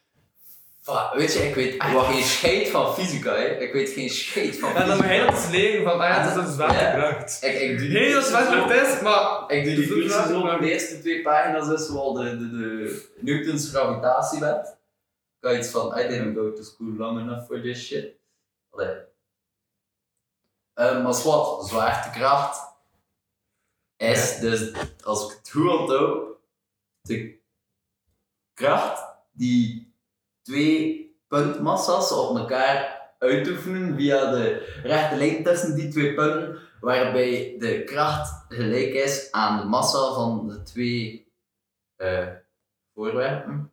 [0.88, 2.13] Fuck, weet je, ik weet echt Wacht.
[2.13, 3.45] geen scheid van fysica, hè.
[3.45, 5.25] Ik weet geen scheid van En dan fysica.
[5.25, 7.43] dat eens leren van, ah ja, het is een zwaartekracht.
[7.43, 9.51] Ik, ik doe zo- is, maar...
[9.51, 13.69] Ik doe die cursus zo de eerste twee pagina's is wel de, de, de Newtons
[13.69, 14.77] gravitatiewet.
[15.41, 18.15] Ik had iets van, I didn't go to school long enough for this shit.
[18.69, 18.95] Allee.
[20.73, 22.75] Eh, maar wat, zwaartekracht
[23.97, 24.71] is dus,
[25.03, 26.27] als ik het goed onthoud,
[27.01, 27.39] de
[28.53, 29.86] kracht die
[30.48, 37.84] twee puntmassa's op elkaar uitoefenen via de rechte lijn tussen die twee punten, waarbij de
[37.84, 41.32] kracht gelijk is aan de massa van de twee
[41.95, 42.28] eh,
[42.93, 43.72] voorwerpen.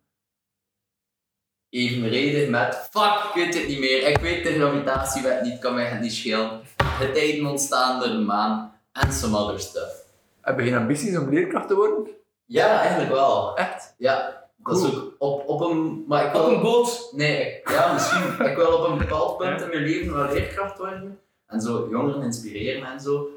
[1.69, 5.85] Evenredig met fuck, ik weet het niet meer, ik weet de gravitatiewet niet, kan mij
[5.85, 6.63] het niet schelen.
[6.99, 10.05] De tijden ontstaan door de maan en some other stuff.
[10.41, 12.09] Heb je geen ambities om leerkracht te worden?
[12.45, 13.57] Ja, eigenlijk wel.
[13.57, 13.95] Echt?
[13.99, 16.05] Ja, dat is ook op, op een...
[16.07, 17.09] Maar ik wil, Op een boot.
[17.13, 18.23] Nee, ja, misschien.
[18.51, 21.21] Ik wil op een bepaald punt in mijn leven wel leerkracht worden.
[21.47, 23.29] En zo jongeren inspireren en zo.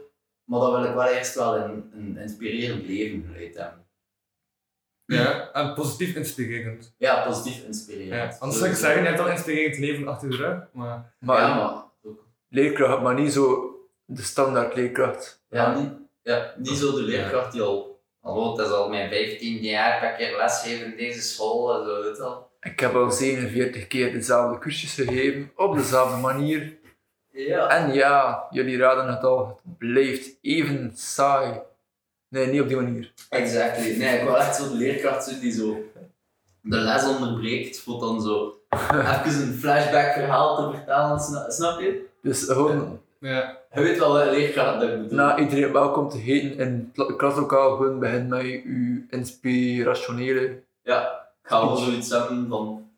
[0.43, 3.85] Maar dan wil ik wel eerst wel een, een inspirerend leven geleid hebben.
[5.05, 6.93] Ja, en positief inspirerend.
[6.97, 8.33] Ja, positief inspirerend.
[8.33, 8.37] Ja.
[8.39, 10.59] Anders zou ik zeggen, je hebt al een inspirerend leven achter de rug.
[10.73, 11.83] Maar Maar ja, maar...
[12.03, 13.71] ook- leerkracht, maar niet zo
[14.05, 15.43] de standaard leerkracht.
[15.49, 15.89] Ja, niet,
[16.21, 17.96] ja, niet zo de leerkracht die al...
[18.27, 22.17] Hallo, het is al mijn 15 jaar dat ik lesgeef in deze school zo, weet
[22.17, 22.49] wel.
[22.61, 26.77] Ik heb al 47 keer dezelfde cursus gegeven, op dezelfde manier.
[27.31, 27.67] Ja.
[27.67, 31.59] En ja, jullie raden het al, het blijft even saai.
[32.29, 33.11] Nee, niet op die manier.
[33.29, 33.97] Exactly.
[33.97, 35.77] Nee, ik wil echt zo de leerkracht zijn die zo
[36.61, 38.59] de les onderbreekt voor dan zo
[39.25, 42.05] even een flashback verhaal te vertellen, sna- snap je?
[42.21, 43.57] Dus gewoon ja.
[43.77, 44.55] Je weet wel wat dat ik
[45.01, 45.17] bedoel.
[45.17, 50.61] na iedereen welkom te heten in het kla- klaslokaal, gewoon begin met uw inspirationele...
[50.83, 51.01] Ja,
[51.43, 52.89] ik ga wel zoiets hebben van...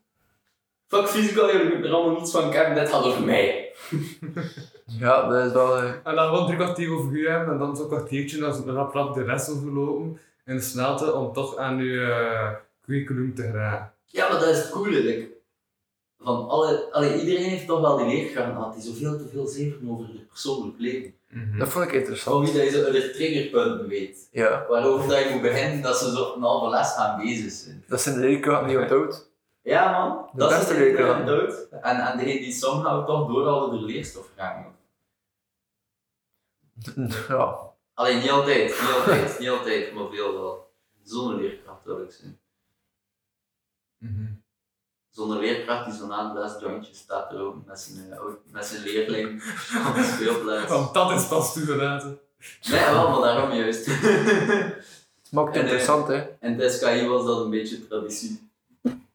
[0.88, 3.68] Fuck physical, jullie moeten er allemaal niets van kennen, dit gaat over mij.
[4.98, 5.76] Ja, dat is wel...
[5.76, 8.62] eh, En dan gewoon drie kwartier over u hebben en dan zo'n kwartiertje dan zo
[8.66, 12.48] rap rap de rest overlopen in de snelte om toch aan uw eh,
[12.84, 13.92] curriculum te geraken.
[14.04, 15.02] Ja, maar dat is het coole.
[15.02, 15.28] like,
[16.22, 19.90] van alle, alle, iedereen heeft toch wel die leerkracht gehad die zoveel te veel zeven
[19.90, 21.14] over het persoonlijk leven.
[21.58, 22.36] Dat vond ik interessant.
[22.36, 24.28] Van wie dat je zo de triggerpunten weet.
[24.32, 27.84] Ja, Waarover dat je moet beginnen dat ze zo een halve les gaan bezig zijn.
[27.88, 29.28] dat zijn de leerkrachten die onthoudt.
[29.62, 31.26] Ja man, De dat is beste het leerkracht.
[31.26, 31.68] dood.
[31.70, 34.72] En, en degene die somehow toch doorhouden de leerstof raken.
[37.28, 37.58] Ja,
[37.94, 40.72] Alleen niet altijd, niet altijd, niet altijd, maar veel wel.
[41.02, 42.38] Zonder leerkracht wil ik zijn.
[45.10, 48.18] Zonder leerkracht die zo na de les jointje staat er ook met zijn, eh,
[48.52, 49.42] met zijn leerling
[49.88, 50.72] op de speelplaats.
[50.72, 52.18] Want dat is pas toegelaten.
[52.70, 53.86] Nee, wel, maar daarom juist.
[53.86, 56.22] het maakt het En, eh, interessant, hè.
[56.40, 58.50] In het SKI was dat een beetje traditie.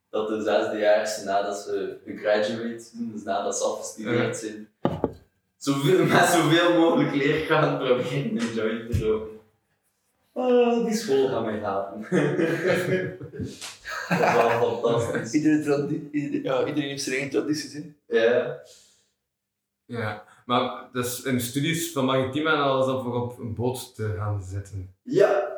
[0.09, 4.69] Dat de zesdejaars nadat ze gegraduate zijn, dus nadat ze afgestudeerd zijn,
[5.57, 9.34] zoveel, met zoveel mogelijk leerkrachten proberen een joint te roken.
[10.37, 12.01] Oh, die school gaat mij helpen.
[13.19, 15.33] dat is wel fantastisch.
[16.43, 17.93] Ja, iedereen heeft zijn eigen tradities, hè.
[18.07, 18.61] Ja.
[19.85, 24.13] Ja, maar dus in studies van maritiem en alles dan voor op een boot te
[24.17, 24.95] gaan zitten.
[25.01, 25.53] ja.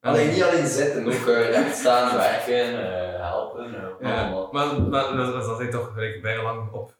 [0.00, 3.74] Alleen niet alleen zitten, ook recht staan, werken, eh, helpen.
[3.74, 4.48] eh, Ja, allemaal.
[4.52, 6.96] maar, maar dat, is toch gelijk bijna lang op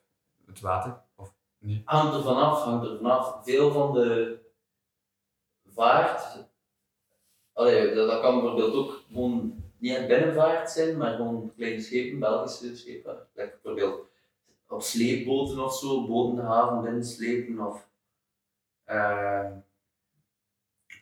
[0.46, 1.82] het water, of niet?
[1.84, 3.36] Hangt er vanaf, hangt er vanaf.
[3.44, 4.38] Veel van de
[5.74, 6.22] vaart,
[7.60, 12.18] allee, dat, dat kan bijvoorbeeld ook gewoon niet echt binnenvaart zijn, maar gewoon kleine schepen,
[12.18, 13.26] Belgische schepen.
[13.34, 14.08] Like bijvoorbeeld
[14.68, 17.88] op sleepboten of zo, boten de haven binnenslepen of
[18.84, 19.46] eh,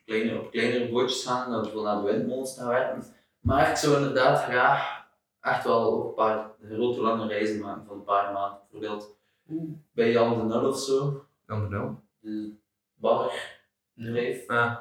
[0.04, 3.04] kleine, op kleinere bootjes gaan, dat we naar de windmolens gaan werken.
[3.40, 5.06] Maar ik zou inderdaad graag
[5.40, 8.60] echt wel ook een paar grote lange reizen maken van een paar maanden.
[8.70, 9.16] Bijvoorbeeld
[9.92, 12.02] bij Jan de Nul of zo, Dan de nul.
[12.20, 12.54] de
[12.94, 14.48] baggerbedrijf.
[14.48, 14.76] Ah,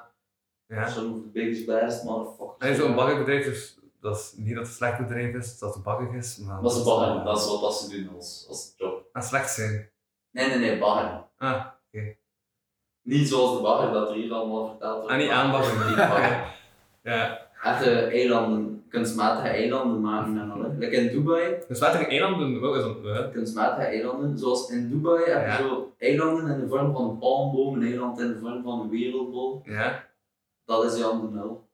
[0.67, 0.83] ja.
[0.83, 2.69] Of the biggest, baddest motherfuckers.
[2.69, 5.83] En zo'n baggerbedrijf, dus dat is niet dat het een slecht bedrijf is, dat het
[5.83, 6.61] baggig is, maar...
[6.61, 9.05] Dat is bagger, dat is wat dat ze doen als, als job.
[9.13, 9.89] En slecht zijn.
[10.31, 11.23] Nee, nee, nee, bagger.
[11.37, 11.65] Ah,
[13.01, 15.11] Niet zoals de bagger dat er hier allemaal verteld wordt.
[15.11, 15.29] Ah, niet
[15.95, 16.55] bagger.
[17.13, 17.45] ja.
[17.63, 20.61] Echte eilanden, kunstmatige eilanden maken en al.
[20.61, 20.67] hè.
[20.77, 23.05] Like in Dubai, we eilanden wel is dat...
[23.05, 25.57] eh, kunstmatige eilanden, zoals in Dubai heb je Ja.
[25.57, 28.89] zo eilanden in de vorm van een palmboom, een eiland in de vorm van een
[28.89, 29.61] wereldbol.
[29.65, 30.06] Ja.
[30.67, 31.67] Dat is Jan de Nul.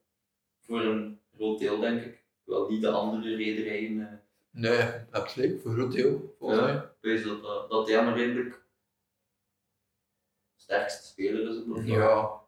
[0.59, 2.23] Voor een groot deel, denk ik.
[2.43, 4.01] Wel niet de andere rederijen.
[4.09, 4.17] eh,
[4.49, 6.65] Nee, gelijk, voor een groot deel, volgens Ja.
[6.65, 6.89] mij.
[6.99, 8.61] Weet dat, dat, dat hij een redelijk
[10.55, 11.57] sterkste speler is.
[11.61, 11.85] op dat.
[11.85, 12.41] Ja,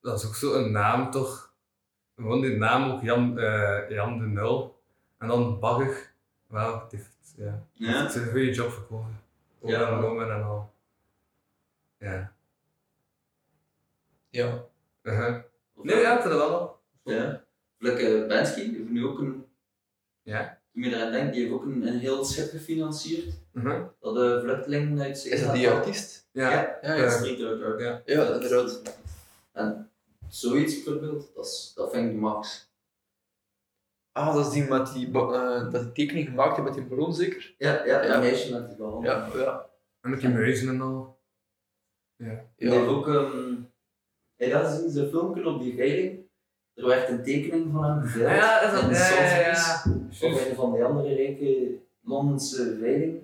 [0.00, 1.54] Dat is ook zo een naam toch?
[2.16, 4.82] Gewoon die naam ook Jan, eh, Jan de Nul.
[5.18, 6.12] En dan Bagger.
[6.46, 7.66] Wel, het heeft, ja.
[7.72, 8.02] Ja?
[8.02, 8.86] Het is een goede job.
[8.90, 10.00] Ook Ja.
[10.00, 10.72] Roman en al.
[11.98, 12.34] Ja.
[14.30, 14.64] ja.
[15.04, 15.42] Uh-huh.
[15.74, 16.80] Of- Nee, ja, dat is wel.
[17.02, 17.44] Ja.
[17.78, 19.46] Like, Bensky heeft nu ook een.
[20.22, 20.62] Ja.
[20.72, 23.34] Toen je eraan denkt, die heeft ook een, een heel schip gefinancierd.
[23.52, 23.84] Uh-huh.
[24.00, 26.28] Dat de vluchtelingen uit Is dat die artiest?
[26.32, 26.50] Ja.
[26.50, 27.02] Ja, Ja, ja.
[27.02, 27.10] ja.
[27.10, 27.80] Street Art.
[27.80, 28.02] Ja.
[28.04, 28.98] Ja, inderdaad.
[29.52, 29.90] En
[30.28, 32.72] zoiets bijvoorbeeld, dat, is, dat vind ik max.
[34.12, 37.14] Ah, dat is die met die, eh, dat die tekening gemaakt heeft met die ballon
[37.14, 37.54] zeker?
[37.58, 38.08] Ja, ja, Ja.
[38.12, 39.02] dat meisje met die bal.
[39.02, 39.70] Ja, ja.
[40.00, 41.18] En met die muizen en al.
[42.16, 42.86] Die heeft ja.
[42.86, 43.54] ook, ehm
[44.50, 46.22] hey, dat is zijn filmpje op die veiling.
[46.74, 48.36] Er werd een tekening van hem geveild.
[48.42, 49.54] Ja, is dat- ja.
[50.10, 53.22] Sotheby's, Op een van die andere rijke Londense veiling.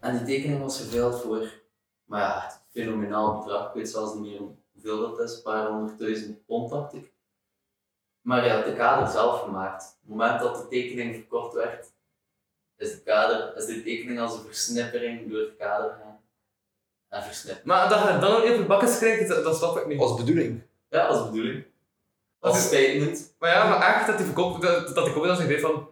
[0.00, 1.52] En die tekening was geveild voor,
[2.04, 3.68] maar ja, een fenomenaal bedrag.
[3.68, 4.40] Ik weet zelfs niet meer
[4.72, 7.12] hoeveel dat is, een paar honderdduizend pond dacht ik.
[8.20, 9.82] Maar hij had de kader zelf gemaakt.
[9.84, 11.92] Op het moment dat de tekening verkocht werd,
[12.76, 15.90] is de, kader, is de tekening als een versnippering door het kader
[17.64, 20.00] Maar dat je dan even bakken krijgt, dat, dat snap ik niet.
[20.00, 20.62] Als bedoeling.
[20.88, 21.64] Ja, als bedoeling.
[22.40, 23.34] Als is- statement.
[23.38, 25.88] Maar ja, maar echt dat die verkoop, dat, dat ik ook wel eens idee van.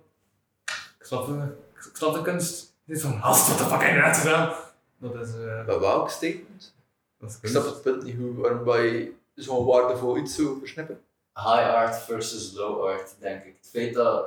[0.98, 1.56] Ik snap, de-
[1.90, 2.74] ik snap de kunst.
[2.84, 4.54] Dit is van, als wat de fuck heb je net gedaan?
[4.98, 5.34] Dat is.
[5.34, 6.74] eh Bij welk statement?
[7.18, 11.00] dat is Ik snap het punt niet hoe, waarom wij zo'n waardevol iets zo versnippen.
[11.34, 13.56] High art versus low art, denk ik.
[13.60, 14.26] Het feit dat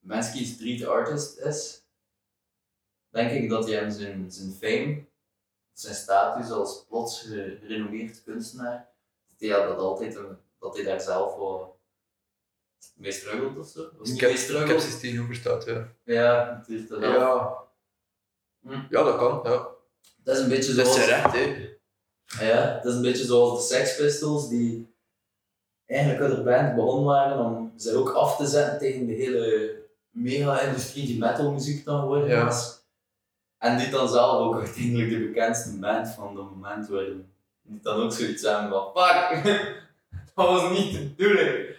[0.00, 1.82] Mansky street artist is,
[3.10, 5.04] denk ik dat hij hem zijn, zijn fame,
[5.72, 8.88] zijn status als plots gerenommeerd kunstenaar,
[9.28, 10.18] dat hij dat altijd
[10.58, 11.78] dat hij daar zelf wel
[12.94, 13.90] mee struggelt of zo.
[14.00, 14.30] Of Ik heb
[15.00, 15.88] tegenover staat, ja.
[16.04, 17.00] Ja, het is dat.
[17.00, 17.58] Ja.
[18.60, 18.80] Hm.
[18.90, 19.68] Ja, dat kan, ja.
[20.24, 21.08] Dat is een beetje Dat is zoals...
[21.08, 21.68] recht, hè.
[22.46, 24.94] Ja, het is een beetje zoals de Sex Pistols, die
[25.86, 29.74] eigenlijk uit de band begonnen waren om zich ook af te zetten tegen de hele
[30.10, 32.44] mega-industrie die metalmuziek dan geworden Ja.
[32.44, 32.79] was.
[33.60, 37.32] En die dan zelf ook uiteindelijk de bekendste band van dat moment werden.
[37.62, 39.44] Die dan ook zoiets hebben van, fuck,
[40.34, 41.76] dat was niet de bedoeling.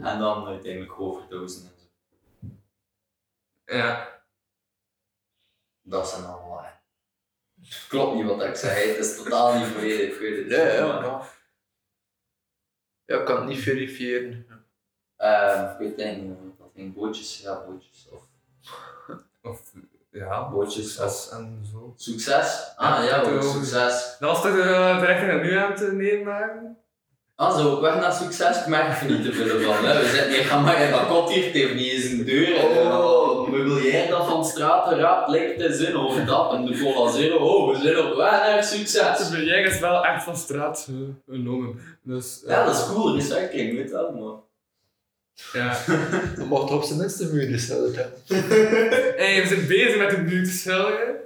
[0.00, 1.86] En dan uiteindelijk overdozen en zo.
[3.76, 4.20] Ja.
[5.82, 6.66] Dat zijn allemaal...
[7.88, 10.86] Klopt niet wat ik zei, het is totaal niet volledig, ik weet het Ja, ja,
[10.86, 11.04] maar-
[13.06, 13.18] ja.
[13.18, 14.46] Ik kan het niet verifiëren.
[15.16, 16.94] Ehm, ik weet eigenlijk niet dat ging.
[16.94, 18.08] Bootjes, ja, bootjes.
[18.10, 18.22] Of
[19.42, 19.72] Of,
[20.12, 20.94] ja, bootjes.
[20.94, 21.92] succes en zo.
[21.96, 22.72] succes.
[22.76, 23.42] Ah ja, dat ook.
[23.42, 24.16] succes.
[24.18, 26.76] Dat was toch de, richting dat nu aan het nemen?
[27.36, 29.84] Ah, zo, weg naar succes, ik merk er niet te veel van.
[29.84, 30.00] Hè.
[30.00, 32.64] We zitten hier, gaan maar in dat kot hier, het heeft niet eens een deur.
[32.64, 33.48] Oh.
[33.48, 36.52] Meubilair dat van straat raapt, lijkt te zin over dat.
[36.52, 39.28] En de cola zero, oh, we zijn op weg naar succes.
[39.28, 41.80] De jij is wel echt van straat uh, genomen.
[42.02, 44.51] Dus, eh, Ja, dat is cool, recycling, weet wel, maar...
[45.52, 45.84] Ja.
[46.36, 48.18] Dan mag toch op zijn minst een muur geschilderd hebben.
[49.20, 51.20] hey, we zijn bezig met de muur te schilderen.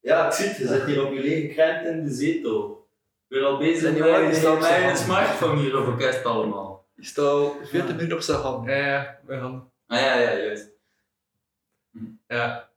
[0.00, 2.88] Ja, ik zie het, je zit hier op je lege krent in de zetel.
[3.28, 4.98] Ik ben al bezig En met zijn een hand.
[4.98, 6.88] smartphone hier op een kast allemaal.
[6.96, 8.66] Die staat al 40 minuten op zijn hand.
[8.66, 9.72] Ja, ja, we gaan.
[9.86, 10.68] Ah ja, ja, juist.
[12.26, 12.70] Ja.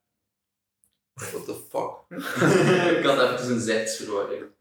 [1.14, 2.20] What the fuck?
[2.98, 4.52] ik had even een.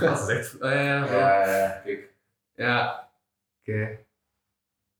[0.00, 0.56] Dat.
[0.60, 1.04] Ja, ja, ja.
[1.04, 2.12] Ja, ja, kijk.
[2.54, 3.05] Ja.
[3.66, 3.98] Oké.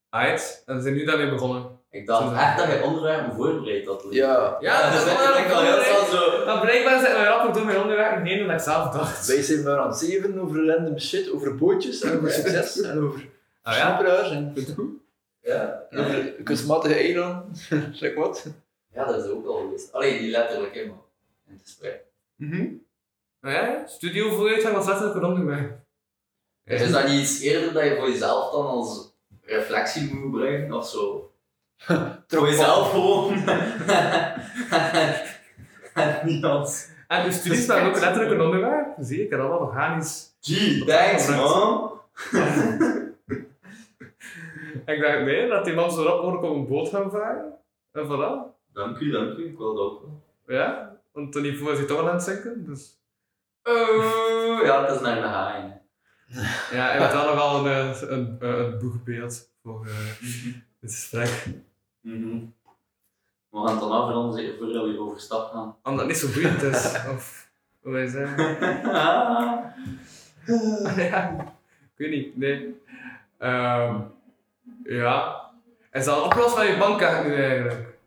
[0.08, 1.78] Alright, en we zijn nu daarmee begonnen.
[1.90, 4.06] Ik dacht echt dat je onderwerpen voorbereid had.
[4.10, 6.44] Ja, Ja, dat is echt al heel snel zo.
[6.46, 9.26] Maar blijkbaar zijn we rappig door mijn onderwerp nee dan ik zelf dacht.
[9.26, 12.98] wij zijn maar aan het zeven over random shit, over bootjes en over succes en
[13.02, 13.28] over
[13.62, 14.00] Ah ja?
[14.30, 14.52] en
[15.40, 17.56] Ja, en over kunstmatige eilanden.
[17.92, 18.46] zeg wat?
[18.94, 19.92] ja, dat is ook al geweest.
[19.92, 21.08] Alleen die letterlijk helemaal
[21.46, 22.04] in het gesprek.
[22.36, 22.66] Mhm.
[23.40, 25.78] Ah ja, studio vooruitgang was letterlijk een onderwerp.
[26.66, 30.88] Is dat niet iets eerder dat je voor jezelf dan als reflectie moet gebruiken of
[30.88, 31.30] zo?
[32.28, 33.48] Voor jezelf gewoon.
[35.94, 36.88] en niet als.
[37.08, 38.94] En uw studies waren ook letterlijk een onderwerp.
[39.00, 40.34] Zie ik heb allemaal organisch.
[40.40, 41.90] Gee, thanks man.
[44.86, 47.52] Ik dacht, nee, dat die man zo rap mogelijk op een boot gaan varen.
[47.92, 48.54] En voilà.
[48.72, 50.56] Dank u, dank u, ik wil dat ook wel.
[50.56, 52.64] Ja, want het niveau is toch wel aan het zinken.
[52.66, 53.00] Dus.
[53.62, 55.75] Oh, ja, het is naar de haai.
[56.72, 59.92] Ja, en we hebben wel nogal een, een, een, een boegbeeld voor eh
[60.80, 61.46] dit gesprek.
[62.00, 62.38] Mhm.
[63.50, 65.76] We gaan het dan afronden, zeker voordat we over stap gaan.
[65.82, 66.94] Omdat het niet zo boeiend is.
[67.14, 67.48] Of
[67.82, 68.44] hoe wij zeggen.
[71.10, 71.36] ja,
[71.80, 72.80] ik weet niet, nee.
[73.38, 73.94] Ehm
[74.84, 75.44] ja.
[75.92, 77.98] Is dat opgelost van je bankkaart nu eigenlijk?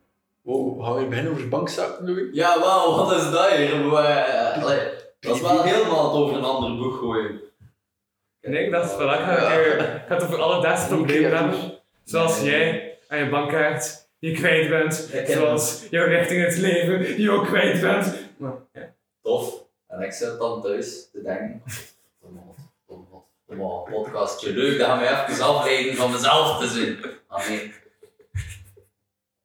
[0.41, 2.28] Wow, gaan we weer beginnen over bankzaken, Louis?
[2.32, 3.86] Ja, wauw, wat is dat hier?
[3.86, 4.24] Maar,
[4.61, 4.80] allee,
[5.20, 7.39] dat is wel helemaal het over een ander boek gooien.
[8.41, 11.79] Nee, ik dacht, voilà, ik ga, ik, ik ga het over alle dagse problemen hebben.
[12.03, 15.09] Zoals jij en je bankkaart die je kwijt bent.
[15.27, 18.15] Zoals jouw richting in het leven die je ook kwijt bent.
[18.37, 18.93] Maar, ja.
[19.21, 19.63] Tof.
[19.87, 21.63] En ik zit dan thuis te denken.
[23.47, 27.05] Een podcastje leuk, dat gaan we even afleiden van mezelf te zien.
[27.27, 27.73] Ah nee.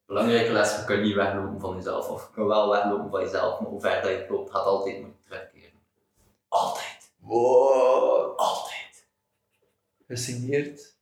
[0.05, 2.09] Belangrijke les, je kunt niet weglopen van jezelf.
[2.09, 5.01] Of je kan wel weglopen van jezelf, maar hoe ver dat je loopt, gaat altijd
[5.01, 5.79] moeten terugkeren.
[6.47, 7.11] Altijd.
[7.19, 8.37] Wow.
[8.37, 8.74] Altijd.
[10.07, 10.97] Gesigneerd.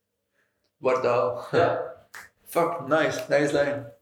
[0.78, 1.47] Wardaal.
[1.51, 1.91] Ja.
[2.45, 3.93] Fuck, nice, nice line.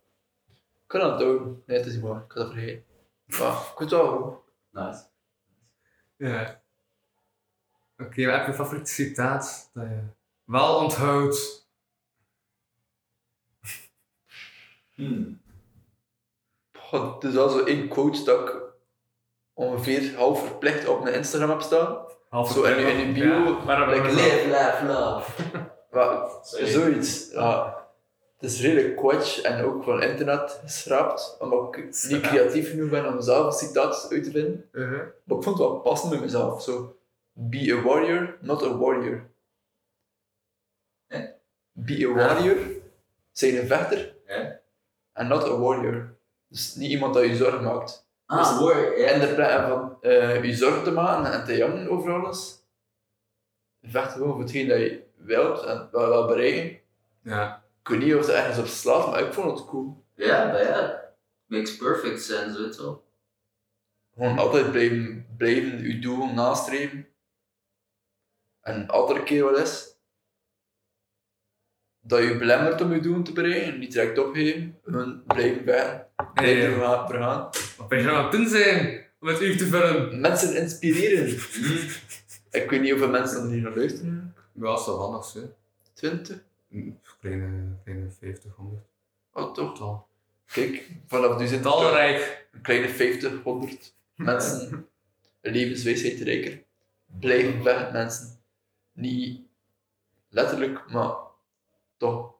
[0.57, 1.63] Ik kan dat doen.
[1.65, 2.23] Nee, het is niet waar.
[2.23, 2.85] Ik had dat vergeten.
[3.25, 4.39] Maar, ik het wel goed.
[4.69, 5.03] Nice.
[6.15, 6.61] Ja.
[7.97, 10.03] Oké, wat heb je favoriete citaat dat je
[10.43, 11.69] wel onthoudt?
[14.93, 15.41] Hmm.
[16.91, 18.61] Het is wel zo één quote dat ik
[19.53, 22.05] ongeveer half verplicht op mijn Instagram heb staan.
[22.31, 25.31] Half Zo in, in je bio, Ja, like, Live, laugh, love.
[25.91, 27.31] maar, zoiets.
[27.31, 27.79] Ja.
[28.37, 33.07] Het is redelijk quatsch en ook van internet geschraapt, omdat ik niet creatief genoeg ben
[33.07, 34.69] om zelf een citaat uit te vinden.
[34.71, 34.99] Uh-huh.
[35.23, 36.63] Maar ik vond het wel passend bij mezelf.
[36.63, 36.97] Zo,
[37.31, 39.29] be a warrior, not a warrior.
[41.07, 41.21] Eh?
[41.71, 42.57] Be a warrior,
[43.31, 44.15] zijn een vechter,
[45.13, 46.15] en not a warrior.
[46.47, 48.05] Dus niet iemand dat je zorgen maakt.
[48.39, 48.73] Ah, hoor.
[48.75, 49.25] En Ja.
[49.25, 52.65] de van eh je zorgen te maken en te jangen over alles,
[53.81, 56.79] vecht gewoon voor hetgeen dat je wilt en wel, wel bereiken.
[57.23, 57.63] Ja.
[57.81, 60.05] Ik weet niet of het ergens op slaat, maar ik vond het cool.
[60.15, 60.99] Ja, maar ja.
[61.45, 63.03] Makes perfect sense, weet je wel.
[64.13, 67.07] Gewoon altijd blijven, blijven je doel nastreven.
[68.61, 69.90] En altijd een keer wat is.
[72.03, 74.77] Dat je belemmert om je doel te bereiken, niet direct opgeven.
[74.83, 76.07] Gewoon blijven vechten.
[76.33, 79.65] Blijven Hey, vergaan- wat ben je nou aan het doen zijn om het uur te
[79.65, 80.19] vullen?
[80.21, 81.27] Mensen inspireren.
[82.61, 84.35] ik weet niet hoeveel mensen er hier naar luisteren.
[84.53, 85.41] Ja, zo handig, hè.
[85.93, 86.43] 20?
[87.19, 87.47] Kleine,
[87.83, 88.81] kleine 50, 100.
[89.33, 89.77] Oh, toch?
[89.77, 90.07] Tal.
[90.51, 92.47] Kijk, vanaf nu zijn Talrijk.
[92.51, 94.87] een kleine 50, 100 mensen.
[95.41, 96.61] Een levenswijsheid rijker.
[97.19, 98.27] Blijven vechten, mensen.
[98.93, 99.41] Niet
[100.29, 101.13] letterlijk, maar
[102.01, 102.33] toch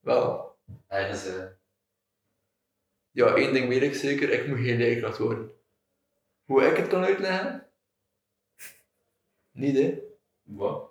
[0.00, 0.56] wel.
[0.88, 1.44] Ergens, eh.
[3.10, 5.50] Ja, één ding weet ik zeker, ik moet geen leerkracht worden.
[6.44, 7.66] Hoe ik het kan uitleggen?
[9.52, 9.98] Niet hè.
[10.42, 10.90] Wat?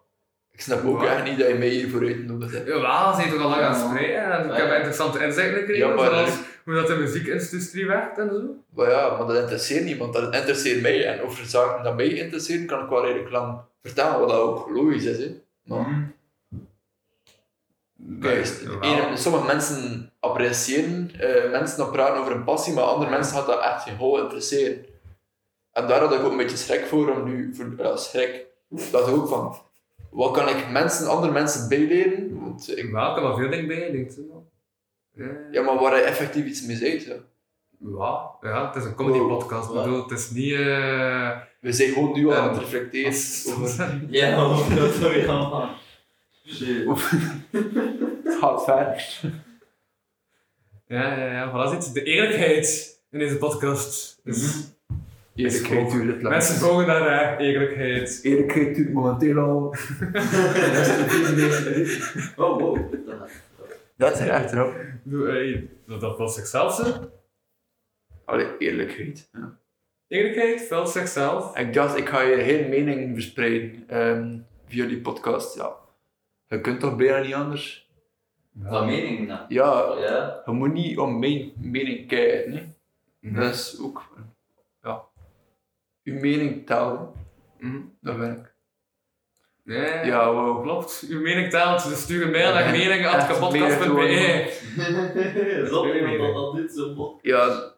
[0.51, 1.07] Ik snap ook Wat?
[1.07, 2.53] echt niet dat je mij hiervoor uitnodigt.
[2.53, 2.63] hè.
[2.63, 5.87] Ja, ze heeft toch al lang aan het spreken en ik heb interessante inzichten gekregen,
[5.87, 8.55] Ja, maar- zoals hoe dat de muziekindustrie werkt en zo.
[8.75, 11.05] Maar ja, maar dat interesseert niemand, dat interesseert mij.
[11.05, 14.69] En over zaken die mij interesseren, kan ik wel redelijk lang vertellen, wat dat ook
[14.69, 15.17] logisch is.
[15.17, 15.41] Hè.
[15.63, 16.11] Maar,
[18.21, 23.35] kijk, ene- sommige mensen appreciëren eh, mensen dat praten over een passie, maar andere mensen
[23.37, 24.85] gaat dat echt geen hol interesseren.
[25.71, 28.45] En daar had ik ook een beetje schrik voor, om nu, voor, ja, schrik,
[28.91, 29.57] dat ik ook van,
[30.09, 32.39] wat kan ik mensen, andere mensen bijleren?
[32.41, 34.45] Want ik, ik heb wel veel dingen bij, denk je wel.
[35.11, 37.05] Ja, ja, maar waar je effectief iets mee zegt.
[37.05, 37.15] Ja.
[37.79, 40.53] ja, ja, het is een comedy podcast, bedoel, het is niet...
[40.53, 41.31] eh
[41.61, 42.61] We zijn gewoon nu al aan het Ja.
[42.61, 43.13] reflecteren
[43.63, 43.99] over...
[44.09, 44.35] Ja,
[44.75, 45.69] dat zou je allemaal.
[46.47, 46.87] Shit.
[48.23, 49.19] Het gaat ver.
[50.87, 54.19] Ja, ja, ja, voilà, zit de eerlijkheid in deze podcast.
[54.23, 54.69] Dus
[55.35, 56.35] Eerlijkheid duurt het lang.
[56.35, 58.19] mensen volgen naar eh, eerlijkheid.
[58.23, 59.75] Eerlijkheid duurt momenteel al...
[62.35, 62.93] Oh, wow.
[63.97, 64.75] Dat is echt erop.
[65.27, 67.11] Eh, dat, dat vult zichzelf zo.
[68.25, 69.29] Allee, eerlijkheid.
[69.31, 69.59] Ja.
[70.07, 71.57] Eerlijkheid vult zichzelf.
[71.57, 74.37] Ik dacht, ik ga je geen mening verspreiden ehm,
[74.67, 75.55] via die podcast.
[75.55, 75.75] Ja.
[76.47, 77.89] Je kunt toch bijna niet anders?
[78.63, 79.39] Van mening, nou.
[79.47, 80.41] Ja, Ja.
[80.45, 82.51] je moet niet om mijn mening kijken.
[82.53, 82.75] Nee?
[83.19, 83.39] Mhm.
[83.41, 84.15] Dat is ook...
[84.83, 85.01] Ja.
[86.03, 87.09] Uw mening tellen.
[87.59, 87.79] Mhm.
[88.01, 88.55] Dat ben ik.
[89.63, 90.61] Ja, Ja, wow.
[90.63, 91.05] klopt.
[91.09, 95.65] Uw mening telt, dus stuur een mail naar Echt mening.kapotkast.be.
[95.69, 97.19] Zat iemand dat dat doet zo bot?
[97.21, 97.71] Ja,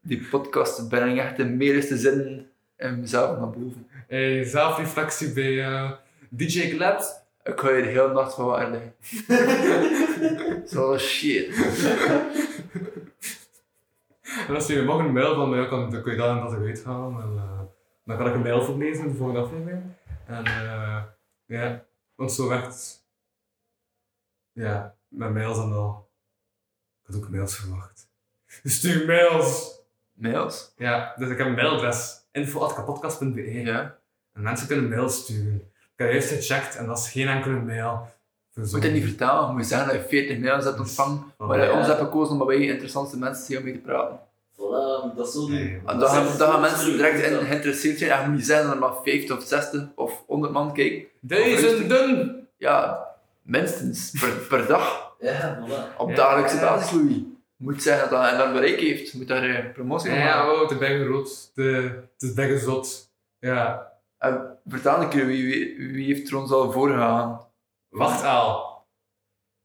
[0.00, 3.86] die podcast ben ik echt de meeste zin in mezelf naar boven.
[4.08, 5.90] Hey, zelfreflectie bij eh,
[6.30, 7.20] DJ Glabs.
[7.44, 8.94] Ik ga je de hele nacht van wakker liggen.
[10.74, 11.54] Zo shit.
[14.48, 16.52] En als je morgen een mail van mij kan, dan kun je dat en dat
[16.52, 17.22] eruit halen.
[17.22, 17.60] En, eh,
[18.04, 19.82] dan kan ik een mail voorlezen in de volgende aflevering.
[20.26, 21.02] En eh,
[21.44, 21.84] ja,
[22.14, 23.06] want zo werkt.
[24.52, 26.10] Ja, met mails en al.
[27.02, 28.10] Ik had ook mails verwacht.
[28.62, 29.80] Dus stuur mails!
[30.12, 30.72] Mails?
[30.76, 32.28] Ja, dus ik heb een mailadres.
[32.32, 33.98] info.kapotkast.be Ja.
[34.32, 35.71] En mensen kunnen mails sturen.
[36.02, 38.08] Heb juist gecheckt en dat is geen enkele mail.
[38.54, 41.58] Je moet het niet vertellen, je moet zeggen dat je 40 mails hebt ontvangen, waar
[41.60, 41.78] je Ja.
[41.78, 44.18] ons hebt gekozen omdat wij de interessantste mensen zijn om mee te praten.
[44.52, 45.48] Voilà, dat is zo.
[45.86, 48.10] En dan gaan, mensen direct in, geïnteresseerd zijn.
[48.10, 51.04] En je moet niet zeggen dat er maar 50 of 60 of 100 man kijken.
[51.20, 52.48] Duizenden!
[52.56, 53.06] Ja,
[53.42, 55.14] minstens per, per dag.
[55.20, 55.96] Ja, voilà.
[55.98, 56.62] Op Ja, dagelijkse ja.
[56.74, 57.14] basis, Louis.
[57.56, 59.10] Je moet zeggen dat hij dat bereik heeft.
[59.10, 60.58] Je moet daar eh, promotie Ja, van ja, maken.
[60.58, 61.50] wow, de bagger rood.
[61.54, 63.10] De, het is bagger zot.
[63.38, 63.92] Ja.
[64.18, 67.46] En vertel een keer, wie, wie, wie heeft er ons al voorgegaan?
[67.88, 68.70] Wacht al.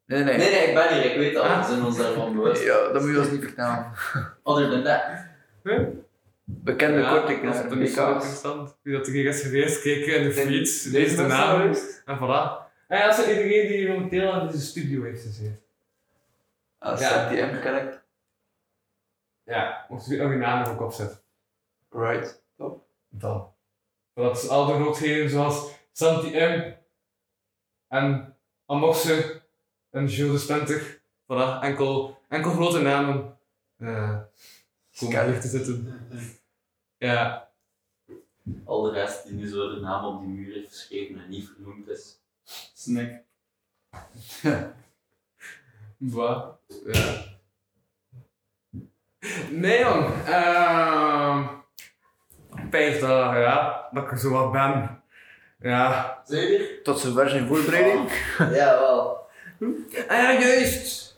[0.05, 0.37] Nee, nee.
[0.37, 1.43] Nee, nee, ik ben hier, ik weet dat.
[1.43, 1.59] Ah.
[1.59, 2.63] We zijn ons daarvan bewust.
[2.63, 3.91] Ja, dat moet je ons niet vertellen.
[4.43, 5.03] Other than that.
[6.49, 8.77] Bekende Ja, korting, dat is zo interessant.
[8.81, 10.47] Wie dat er is geweest, kijken in de zijn
[10.93, 11.61] lees de naam.
[12.05, 12.65] En voilà.
[12.87, 15.59] En ja, dat is iedereen die momenteel in deze studio heeft gezeten.
[16.79, 17.31] Als Ja.
[17.31, 17.49] ja.
[17.49, 18.05] TM connect.
[19.43, 21.19] Ja, mocht je nog je naam er ook opzetten.
[21.89, 22.43] Right.
[22.57, 22.85] Top.
[23.09, 23.53] Dan.
[24.17, 26.73] Dat is al de grootheden zoals Santi M.
[27.87, 29.41] En Amoxe
[29.89, 31.01] en Jules de Spenter.
[31.23, 33.37] Voilà, enkel, enkel grote namen.
[33.77, 34.19] eh
[34.99, 36.07] komen te zitten.
[36.97, 37.51] Ja,
[38.65, 41.47] Al de rest die nu zo de naam op die muur heeft geschreven en niet
[41.47, 42.19] vernoemd is.
[42.73, 43.23] Snack.
[45.97, 46.53] bah.
[46.85, 47.23] Ja.
[49.49, 51.57] Nee jong, ehm
[52.69, 55.01] Pijs dat, ja, dat ik er zo wat ben.
[55.59, 56.17] Ja.
[56.25, 56.81] Zeker?
[56.83, 58.09] Tot zover zijn voorbereiding.
[58.37, 59.25] Ja, wel.
[60.07, 61.17] Ah ja, juist.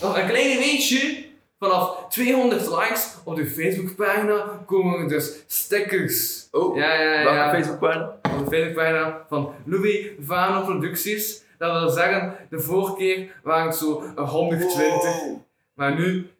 [0.00, 1.26] Nog een klein weetje.
[1.58, 6.48] Vanaf 200 likes op de Facebookpagina komen er dus stickers.
[6.50, 7.24] Oh, Ja, ja, ja.
[7.24, 8.04] welke Facebookpagina?
[8.22, 11.42] Op de Facebookpagina van Louis Vano Producties.
[11.58, 15.10] Dat wil zeggen, de vorige keer waren het zo een 120.
[15.74, 16.30] Maar nu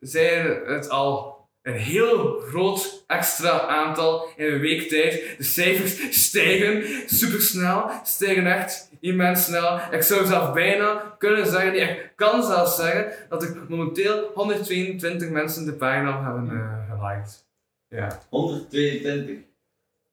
[0.00, 1.37] zijn het al
[1.68, 5.34] een heel groot extra aantal in een week tijd.
[5.36, 9.80] De cijfers stijgen supersnel, stijgen echt immens snel.
[9.90, 15.30] Ik zou zelf bijna kunnen zeggen, nee, ik kan zelfs zeggen, dat er momenteel 122
[15.30, 17.46] mensen de pagina hebben eh geliked.
[17.88, 19.36] Ja, 122.
[19.36, 19.44] dat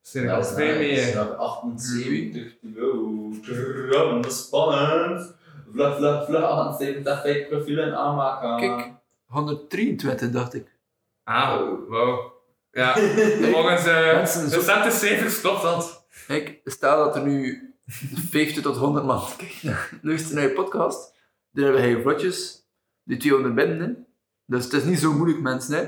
[0.01, 1.05] zijn er is twee nice.
[1.05, 1.15] meer.
[1.15, 3.31] Nog 78 te go.
[3.41, 5.33] Tram, dat is spannend.
[5.71, 6.43] Vlug, vlug, vlug.
[6.43, 8.57] 78 profielen aanmaken.
[8.57, 8.91] Kijk,
[9.25, 10.74] 123 dacht ik.
[11.25, 12.19] Ah, wow.
[12.71, 12.93] Ja,
[13.53, 16.05] volgens eh Mensen, zo- recente cijfers klopt dat.
[16.27, 17.63] Kijk, stel dat er nu
[18.29, 19.21] 50 tot 100 man
[20.01, 21.13] luisteren naar je podcast.
[21.51, 22.65] Dan hebben wij vlotjes
[23.03, 23.79] die 200 binnen.
[23.79, 23.91] Hè.
[24.45, 25.75] Dus het is niet zo moeilijk, mensen.
[25.77, 25.81] Hè.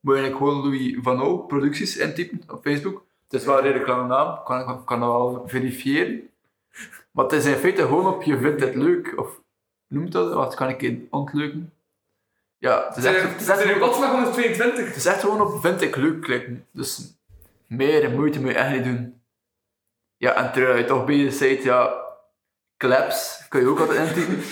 [0.00, 3.04] Moet je eigenlijk gewoon Louis Van O producties intypen op Facebook.
[3.28, 6.28] Het is wel een redelijk lange naam, kan ik kan dat wel verifiëren.
[7.10, 9.40] Maar het is in feite gewoon op je vindt het leuk, of
[9.88, 11.72] noemt dat, wat kan ik in ontleuken?
[12.64, 14.86] Ja, het is echt, het is echt zijn gewoon op- godsmaak 122?
[14.86, 16.66] het is echt gewoon op vind ik leuk klikken.
[16.72, 17.14] Dus
[17.66, 19.22] meer moeite moet je echt niet doen.
[20.16, 21.94] Ja, en terwijl je toch bezig bent, ja,
[22.76, 24.42] claps kun je ook altijd intypen.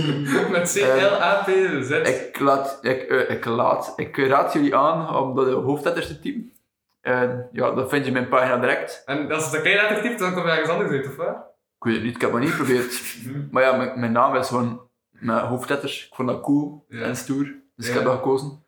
[0.52, 1.90] Met C-L-A-P-Z.
[1.90, 6.52] ik, laat, ik, eh, ik, laat, ik raad jullie aan om de hoofdletters te typen.
[7.00, 9.02] En ja, dan vind je mijn pagina direct.
[9.06, 11.36] En als het een klein letter typt, dan komt er ergens anders uit, of wat?
[11.78, 13.02] Ik weet het niet, ik heb het nog niet geprobeerd.
[13.50, 16.06] Maar ja, mijn, mijn naam is gewoon met hoofdletters.
[16.06, 17.00] Ik vond dat cool Ja.
[17.02, 17.60] en stoer.
[17.74, 18.64] Dus ik heb dat gekozen.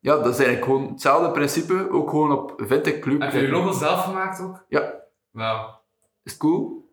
[0.00, 1.90] Ja, dat is eigenlijk gewoon hetzelfde principe.
[1.90, 4.64] Ook gewoon op ik leuk Heb je je logo zelf gemaakt ook?
[4.68, 4.94] Ja.
[5.30, 5.80] Wauw.
[6.22, 6.90] Is het cool?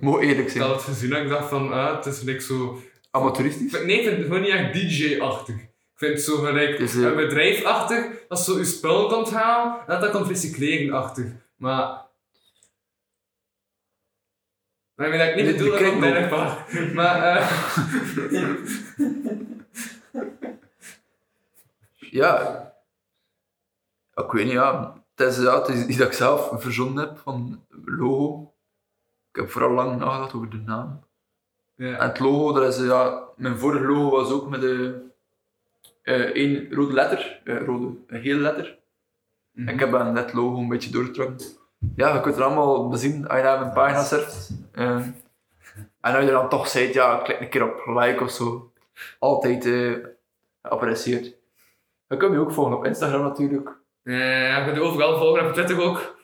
[0.00, 0.64] Moet eerlijk Ik zijn.
[0.64, 2.78] had het gezien en ik dacht van, ah, het is like zo...
[3.10, 3.72] Amateuristisch?
[3.72, 5.54] Nee, ik vind het gewoon niet echt DJ-achtig.
[5.56, 9.78] Ik vind het zo gelijk is, eh, een bedrijf-achtig, dat zo je spullen komt halen,
[9.80, 11.26] en dat dat komt recycleren-achtig.
[11.56, 12.04] Maar...
[14.94, 16.94] Maar ik weet dat ik niet bedoel dat ik.
[16.94, 17.50] Maar, eh...
[22.16, 22.64] Ja.
[24.14, 24.94] Ik weet niet, ja.
[25.14, 28.54] Het is, ja, het is iets dat ik zelf verzonnen heb van logo.
[29.30, 31.04] Ik heb vooral lang nagedacht over de naam.
[31.76, 35.04] En het logo, dat is, ja, mijn vorige logo was ook met de,
[36.02, 38.78] eh één rode letter, eh, rode, een gele letter.
[39.52, 39.68] Mhm.
[39.68, 41.46] Ik heb aan dat logo een beetje doorgetrokken.
[41.96, 44.50] Ja, je kunt het allemaal bezien als je naar mijn pagina surft.
[44.72, 45.06] Eh,
[46.00, 48.72] en als je dan toch zegt, ja, klik een keer op like of zo.
[49.18, 49.64] Altijd
[50.62, 51.35] geapprecieerd.
[52.08, 53.76] Je kunt me ook volgen op Instagram natuurlijk.
[54.02, 56.16] Ja, je kunt je overal volgen op Twitter ook.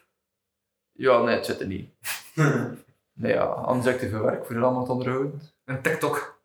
[0.93, 1.91] Ja, nee, het zit er niet.
[3.13, 5.41] nee, ja, anders heb ik te veel werk voor allemaal te onderhouden.
[5.65, 6.41] En TikTok.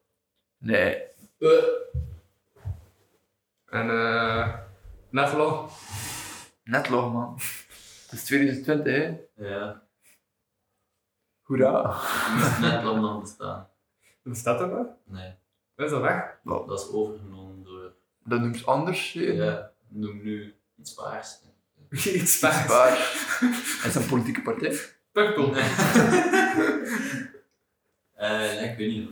[0.57, 1.03] Nee,
[3.65, 4.53] En eh...
[5.09, 5.69] Netlo.
[6.63, 7.33] net log man.
[8.03, 9.17] Het is 2020, hè.
[9.47, 9.83] Ja,
[11.41, 11.81] Hoera.
[11.81, 13.69] dat is net lang nog bestaan.
[14.23, 14.97] Wat staat er wel?
[15.05, 15.33] Nee,
[15.75, 16.39] Dat is al weg.
[16.43, 17.46] dat is overgenomen.
[18.27, 19.13] Dat noemt anders.
[19.13, 19.21] hè.
[19.21, 21.37] Ja, noem nu iets paars.
[22.05, 22.67] Iets paars.
[22.67, 22.97] Waar.
[23.81, 24.79] Het is een politieke partij.
[25.11, 25.53] Purple.
[28.17, 29.09] Eh, nee, ik weet niet.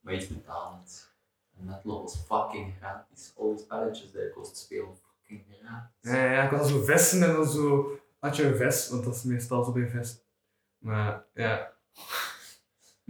[0.00, 1.10] Maar iets betalend.
[1.58, 3.32] En was fucking gratis.
[3.38, 5.90] Alle spelletjes die je kost spelen, fucking gratis.
[6.00, 9.14] Ja, ja, ik had zo vesten en dan zo had je een vest, want dat
[9.14, 10.24] is meestal zo bij vest.
[10.78, 11.72] Maar ja,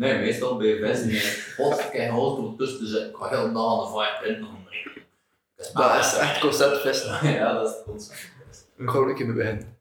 [0.00, 1.54] Nee, meestal bij Vest niet.
[1.56, 3.10] God, ik heb een auto tussen zitten.
[3.10, 3.88] Ik ga heel aan de
[4.22, 4.46] vibe in.
[5.74, 7.04] Dat is echt conceptfest.
[7.22, 8.28] Ja, dat is het.
[8.76, 9.78] Ik ga er een keer mee beginnen.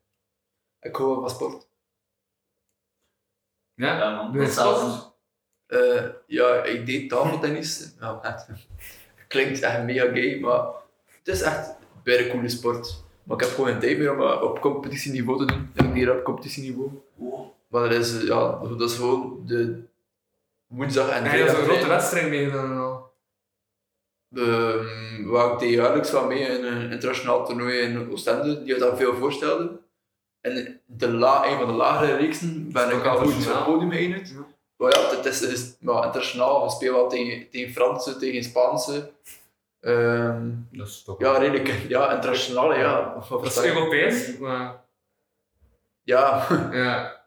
[0.82, 1.68] Ik hou wel van sport.
[3.74, 4.32] ja, Ja, man.
[4.34, 5.08] doe je?
[5.68, 7.94] Eh, ja, ik deed tafeltennis.
[8.00, 8.46] Ja, echt.
[9.28, 10.66] Klinkt echt mega gay, maar
[11.06, 13.04] het is echt bij een coole sport.
[13.24, 15.72] Maar ik heb gewoon geen tijd meer om eh, op competitieniveau te doen.
[15.74, 16.90] Ik deed op competitieniveau.
[17.18, 19.84] Oh, Maar dat is, ja, dat is gewoon de
[20.68, 21.66] woensdag en En hij had vrijdag.
[21.66, 22.78] zo'n grote wedstrijd meegedaan en
[24.36, 24.42] al.
[24.42, 28.98] Ehm, waar ik jaarlijks van mee in een internationaal toernooi in Oostende, die had dat
[28.98, 29.80] veel voorstelde.
[30.42, 34.30] En de la, een van de lagere reeksen ben ik al goed het podium geëindigd.
[34.30, 34.46] Ja.
[34.78, 36.64] Maar ja, het is, het is maar internationaal.
[36.64, 39.12] We spelen wel tegen, tegen Franse, tegen Spaanse.
[39.82, 41.20] Ehm, Dat is toch...
[41.20, 41.86] ja, redelijk.
[41.88, 43.24] Ja, internationaal, ja.
[43.30, 43.64] Dat is?
[43.64, 44.82] Europees, maar...
[46.04, 47.22] Ja, Ja.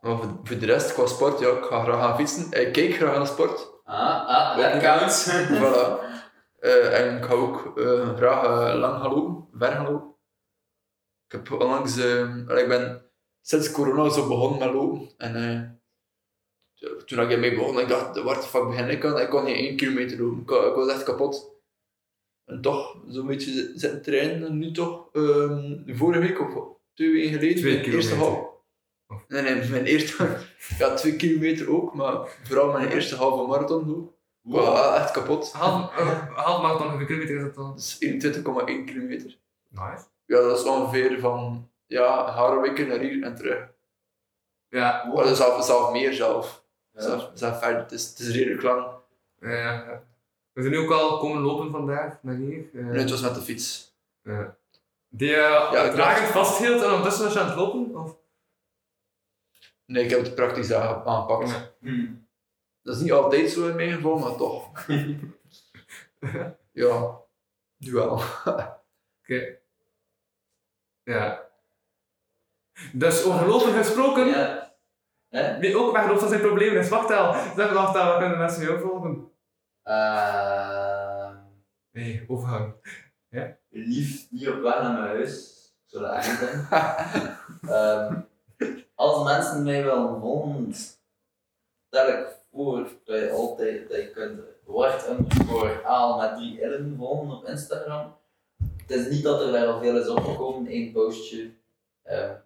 [0.00, 2.60] maar voor, voor de rest, qua sport, ja, ik ga graag gaan fietsen.
[2.60, 3.71] Ik kijk graag naar sport.
[3.84, 5.28] Ah, ah, counts.
[5.60, 6.00] voilà.
[6.58, 10.14] Eh, en ik ga ook eh, graag eh, lang gaan lopen, ver gaan lopen.
[11.26, 13.02] Ik heb onlangs, ik ben
[13.40, 15.10] sinds corona zo begonnen met lopen.
[15.16, 15.70] En eh,
[17.04, 19.20] toen ik ermee begon, ik dacht, wat de fuck begin ik aan?
[19.20, 20.40] Ik kon niet één kilometer lopen.
[20.42, 21.60] Ik, ik was echt kapot.
[22.44, 24.46] En toch, zo'n beetje zitten trainen.
[24.46, 28.51] En nu toch, ehm, vorige week of twee weken geleden, Twee mijn eerste kilometer.
[29.32, 30.36] Nee, nee, mijn eerste,
[30.78, 34.10] ja, twee kilometer ook, maar vooral mijn eerste halve marathon.
[34.42, 35.52] was wel echt kapot.
[35.52, 37.70] Half, uh, half marathon, hoeveel kilometer is dat dan?
[37.70, 39.38] Dat is 21,1 kilometer.
[39.68, 40.04] Nice.
[40.24, 43.68] Ja, dat is ongeveer van ja, Harweken naar hier en terug.
[44.68, 45.04] Ja.
[45.06, 46.64] Maar dat is zelf, zelf meer zelf.
[46.92, 47.00] Ja.
[47.02, 47.80] Zelf, zelf verder.
[47.82, 48.86] Het is, het is redelijk lang.
[49.40, 50.02] Ja, ja.
[50.52, 52.64] We zijn nu ook al komen lopen vandaag naar hier.
[52.74, 53.94] Eh, Nee, het was met de fiets.
[54.22, 54.56] ja.
[55.08, 55.36] Die je
[55.72, 57.96] Ja, uh, dragend vasthield en ondertussen was je aan het lopen?
[57.96, 58.16] Of?
[59.86, 61.50] Nee, ik heb het praktisch aange- aangepakt.
[61.50, 61.70] Ja.
[61.80, 62.28] Hmm.
[62.82, 64.86] Dat is niet altijd zo in mijn geval, maar toch.
[66.82, 67.20] ja,
[67.76, 68.20] nu wel.
[69.22, 69.58] Oké.
[71.02, 71.50] Ja.
[72.92, 74.26] Dus over lopen gesproken.
[74.26, 74.74] Ja.
[75.28, 75.58] Hè?
[75.58, 76.88] Wie ook weggeloopt van zijn problemen is.
[76.88, 77.32] Wacht al.
[77.32, 79.30] Zeg wacht al, waar kunnen mensen jou volgen?
[79.82, 81.36] Ehm,
[81.90, 82.74] Nee, overgang.
[83.68, 85.50] lief niet op weg naar mijn huis.
[85.84, 86.66] Ik zou dat echt zijn.
[87.62, 88.20] Ehm,
[89.02, 90.74] als mensen mij willen volgen,
[91.86, 96.94] stel ik voor dat je altijd dat je kunt word underscore aal met drie illen
[96.98, 98.16] volgen op Instagram.
[98.76, 101.50] Het is niet dat er daar al veel is opgekomen, één postje.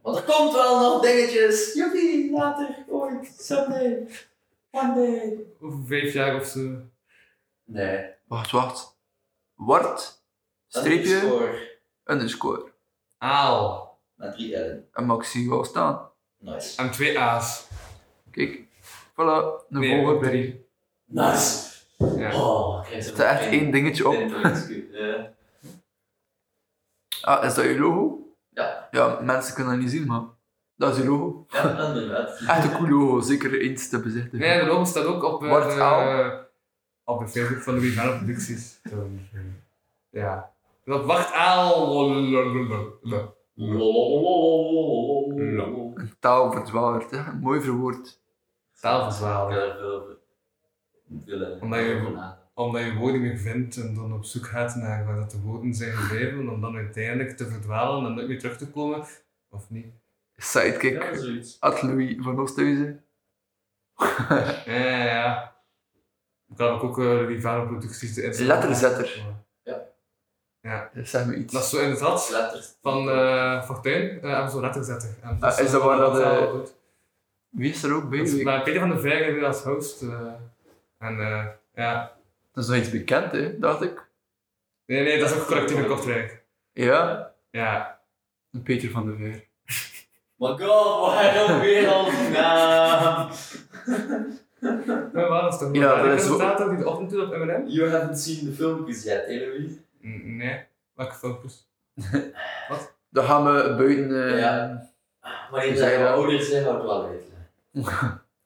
[0.03, 1.75] Maar er komt wel nog dingetjes.
[1.75, 4.09] Joepie, later, ooit, someday,
[4.71, 5.47] one day.
[5.61, 6.81] Over vijf jaar of zo.
[7.65, 8.15] Nee.
[8.27, 8.99] Wacht, wacht.
[9.55, 10.23] Wart,
[10.67, 12.73] streepje, Underscore underscore.
[13.19, 13.99] Aal.
[14.15, 14.89] met drie illen.
[14.93, 16.15] En mag ik zie wel staan.
[16.39, 16.83] Nice.
[16.83, 17.67] En twee A's.
[18.31, 18.65] Kijk.
[19.13, 20.29] Voilà, de Nee, volgende.
[20.29, 20.67] drie.
[21.05, 21.75] Nice.
[22.17, 22.35] Ja.
[22.43, 24.15] Oh, Er staat echt één dingetje op.
[24.15, 25.35] Ja.
[27.23, 28.19] Ah, is dat je logo?
[28.51, 28.89] Ja.
[28.91, 30.23] Ja, mensen kunnen dat niet zien, maar
[30.77, 31.47] dat is je logo.
[31.49, 32.39] Ja, inderdaad.
[32.49, 34.39] Echt een cool logo, zeker eens te bezichtigen.
[34.39, 36.45] Nee, de logo staat ook op, eh, de, Aal.
[37.05, 38.81] op de Facebook van Louis Van Producties.
[40.11, 40.55] ja.
[40.85, 41.33] Dat wacht
[45.59, 45.95] Aal.
[46.19, 47.33] Taal verdwaald, hè.
[47.33, 48.21] Mooi verwoord.
[48.81, 50.19] Er veel,
[51.27, 52.35] veel, Omdat je-.
[52.55, 55.41] Omdat je woorden niet meer vindt en dan op zoek gaat naar waar dat de
[55.41, 59.07] woorden zijn gebleven, om dan uiteindelijk te verdwalen en nooit meer terug te komen.
[59.51, 59.87] Of niet?
[60.37, 61.03] Sidekick.
[61.03, 61.41] Ja.
[61.59, 63.05] Ad Louis van Oosthuizen.
[63.97, 65.57] Ja, ja, ja.
[66.47, 69.45] Dan heb ik ook uh, Van Producties de
[70.67, 70.89] Instagram.
[70.95, 71.07] Letterzetter.
[71.07, 71.53] Zeg me iets.
[71.53, 72.75] Dat is zo in het had Letters.
[72.83, 75.09] van uh, Fortuin, uh, hebben zo'n letterzetter.
[75.23, 76.75] En Ah, is dat waar dat, wel eh, goed.
[77.51, 78.19] Wie is er ook bij?
[78.19, 78.47] Dat is Weet ik.
[78.47, 80.03] maar Peter van der Vijgen als host.
[80.03, 80.11] eh,
[80.99, 81.45] en eh,
[81.75, 82.13] ja.
[82.53, 84.05] Dat is nog iets bekend, hè, dacht ik.
[84.87, 86.43] Nee, nee, dat is ook collectief in Kortrijk.
[86.73, 87.99] Ja, Ja.
[88.65, 89.45] Peter van der Veer.
[90.39, 93.29] My god, waarom weer al die naam?
[95.13, 97.63] Ja, dat is toch Ja, wel dat is presentator die de ochtend op M&M?
[97.67, 99.71] You haven't seen the filmpjes yet, hè Louis?
[100.25, 100.61] Nee.
[100.95, 101.69] Welke filmpjes?
[103.09, 104.29] Dan gaan we buiten...
[104.33, 104.91] eh, Ja.
[105.51, 106.09] Hoe je je dat?
[106.09, 107.81] ouder zijn, houdt wel hè.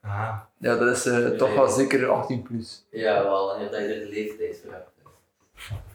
[0.01, 0.39] Ah.
[0.59, 2.87] ja, dat is eh, toch wel zeker 18 plus.
[2.91, 4.89] Ja, wel, wanneer dat je er de leeftijd voor hebt.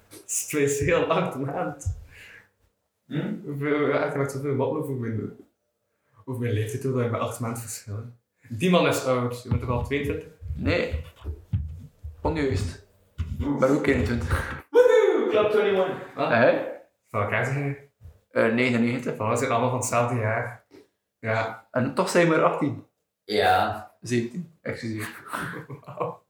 [0.10, 1.98] Het is heel hard maand.
[3.08, 3.34] Hm?
[3.46, 5.32] Hoeveel, echt zoveel wappen over mijn,
[6.26, 8.00] over mijn leeftijd, dat ik bij 8 maanden verschil.
[8.50, 9.44] Die man is oud.
[9.44, 10.28] Je bent toch al 22?
[10.56, 11.04] Nee.
[12.22, 12.86] Onjuist.
[13.60, 14.64] Ben ook 21.
[15.36, 15.95] Club 21.
[16.16, 16.30] Ah.
[16.30, 16.62] Hè?
[17.10, 17.78] Van elkaar zeggen.
[18.32, 19.16] Eh 99.
[19.16, 20.66] Van, we zijn allemaal van hetzelfde jaar.
[21.20, 21.68] Ja.
[21.72, 22.86] En toch zijn we maar 18.
[23.24, 23.91] Ja.
[24.02, 25.07] 17, excuseer.
[25.86, 26.24] Wauw.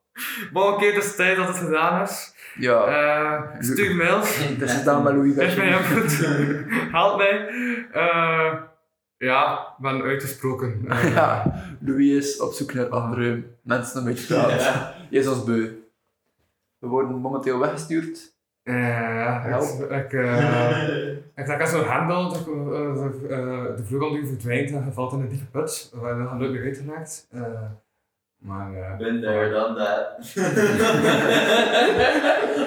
[0.54, 2.36] Maar oké, het is tijd dat het gedaan is.
[2.56, 4.38] Ja, Eh stuur mails.
[4.48, 6.18] het is gedaan met Louis Geef mij input.
[6.92, 7.48] Help mij.
[7.92, 8.54] Eh
[9.18, 10.86] ja, ik ben uitgesproken.
[10.88, 14.58] Eh, Ja, Louis is op zoek naar andere mensen om mee te praten.
[14.58, 14.94] Ja.
[15.10, 15.72] Je is ons beu.
[16.78, 18.35] We worden momenteel weggestuurd
[18.66, 19.92] Ja, Help.
[19.92, 21.08] ik, ik, eh,
[21.40, 25.14] ik zag als zo'n hendel, de, de, eh, de vleugel die verdwijnt en je valt
[25.14, 27.28] in een diepe put, waar je nooit meer uitgemaakt.
[27.32, 27.42] Eh
[28.46, 30.18] maar eh, Ben there, done that.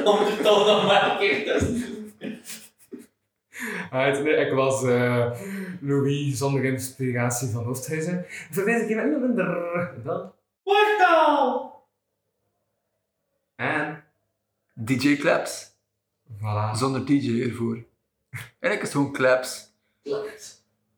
[0.04, 1.62] Om het toch nog maar een keer.
[3.90, 5.30] Right, nee, ik was eh,
[5.80, 8.24] Louis zonder inspiratie van Oosthuizen.
[8.50, 10.32] Voor deze keer met minder dan.
[10.62, 11.72] Wortel!
[13.56, 14.04] En
[14.74, 15.67] DJ Claps.
[16.36, 16.70] Voilà.
[16.76, 17.84] Zonder DJ ervoor.
[18.30, 19.66] Eigenlijk is het gewoon Claps.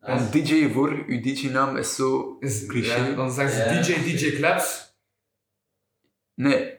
[0.01, 2.95] En DJ voor, uw DJ-naam is zo Is, cliché.
[2.97, 3.83] ja, dan zeggen ze Ja.
[3.83, 4.95] DJ, DJ Claps.
[6.35, 6.79] Nee,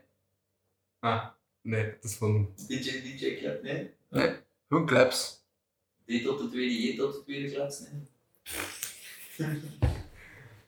[0.99, 1.25] Ah,
[1.61, 2.53] nee, het is van.
[2.67, 3.89] DJ, DJ klep, nee.
[4.09, 4.35] nee,
[4.69, 5.43] gewoon Claps.
[6.05, 8.07] D tot de tweede, J tot de tweede klets, nee.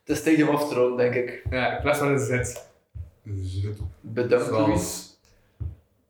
[0.04, 1.42] Het is tijd om af te ronden, denk ik.
[1.50, 2.56] Ja, Claps van een Z.
[4.00, 5.18] Bedankt, Louis.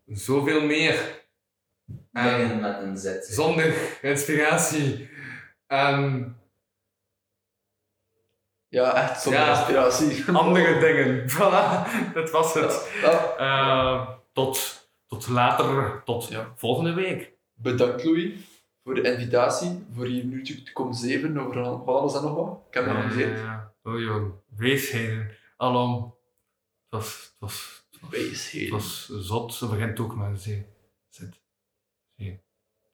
[0.06, 1.23] Zoals zoveel meer.
[2.14, 3.20] En Beginnen met een Z.
[3.34, 5.08] zonder inspiratie.
[5.66, 6.36] En
[8.68, 9.56] Ja, echt zonder Ja.
[9.56, 10.24] inspiratie.
[10.32, 11.24] andere dingen.
[11.34, 12.90] Voilà, dat was het.
[13.02, 13.34] Ja.
[13.36, 16.52] Eh, tot, tot later, tot Ja.
[16.56, 17.32] volgende week.
[17.54, 18.32] Bedankt, Louis,
[18.84, 19.86] voor de invitatie.
[19.94, 22.60] Voor hier nu te komen zeven over alles en nog wat.
[22.68, 23.38] Ik heb me geamuseerd.
[23.38, 25.30] Ja, oh jong, weesheden.
[25.56, 26.14] Alom.
[26.90, 28.72] Het was, het was, het Wijsheden.
[28.72, 29.54] was zot.
[29.54, 30.66] Ze begint ook met een zee.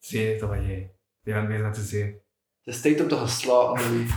[0.01, 0.39] Zee.
[0.39, 0.95] Dat was jij.
[1.23, 2.23] Je bent bezig met de zee.
[2.65, 4.11] Het is tijd om te gaan slapen, Louis.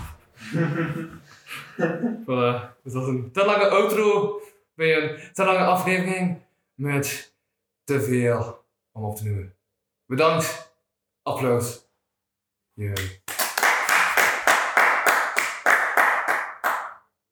[2.24, 2.82] Voilà.
[2.84, 4.40] Dus dat is een te lange outro
[4.76, 6.42] bij een te lange aflevering
[6.74, 7.36] met
[7.84, 9.56] te veel om op te noemen.
[10.06, 10.76] Bedankt.
[11.22, 11.88] Applaus.
[12.74, 13.22] Jee.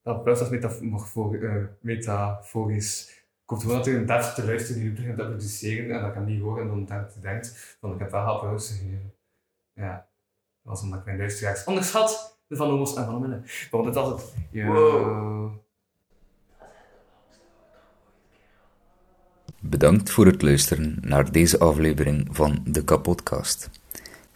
[0.03, 3.20] Dat applaus is metafo- eh, metaforisch.
[3.51, 6.25] Komt gewoon dat er een dart te luisteren die begint te applaudisseren en dat kan
[6.25, 9.13] niet horen en dan denkt hij denkt van ik heb wel applaus gegeven.
[9.73, 9.93] Ja.
[9.93, 10.05] Dat
[10.73, 12.39] was omdat ik mijn luisteraars onderschat.
[12.47, 13.41] De Van Omos en Van Omille.
[13.71, 14.33] Want het was het.
[14.51, 14.65] Yo.
[14.65, 15.51] Wow.
[19.59, 23.69] Bedankt voor het luisteren naar deze aflevering van de Kapodcast.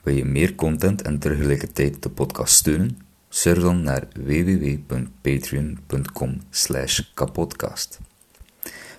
[0.03, 2.97] Wil je meer content en tegelijkertijd de podcast steunen?
[3.29, 6.39] Surf dan naar www.patreon.com
[7.13, 7.99] kapodcast.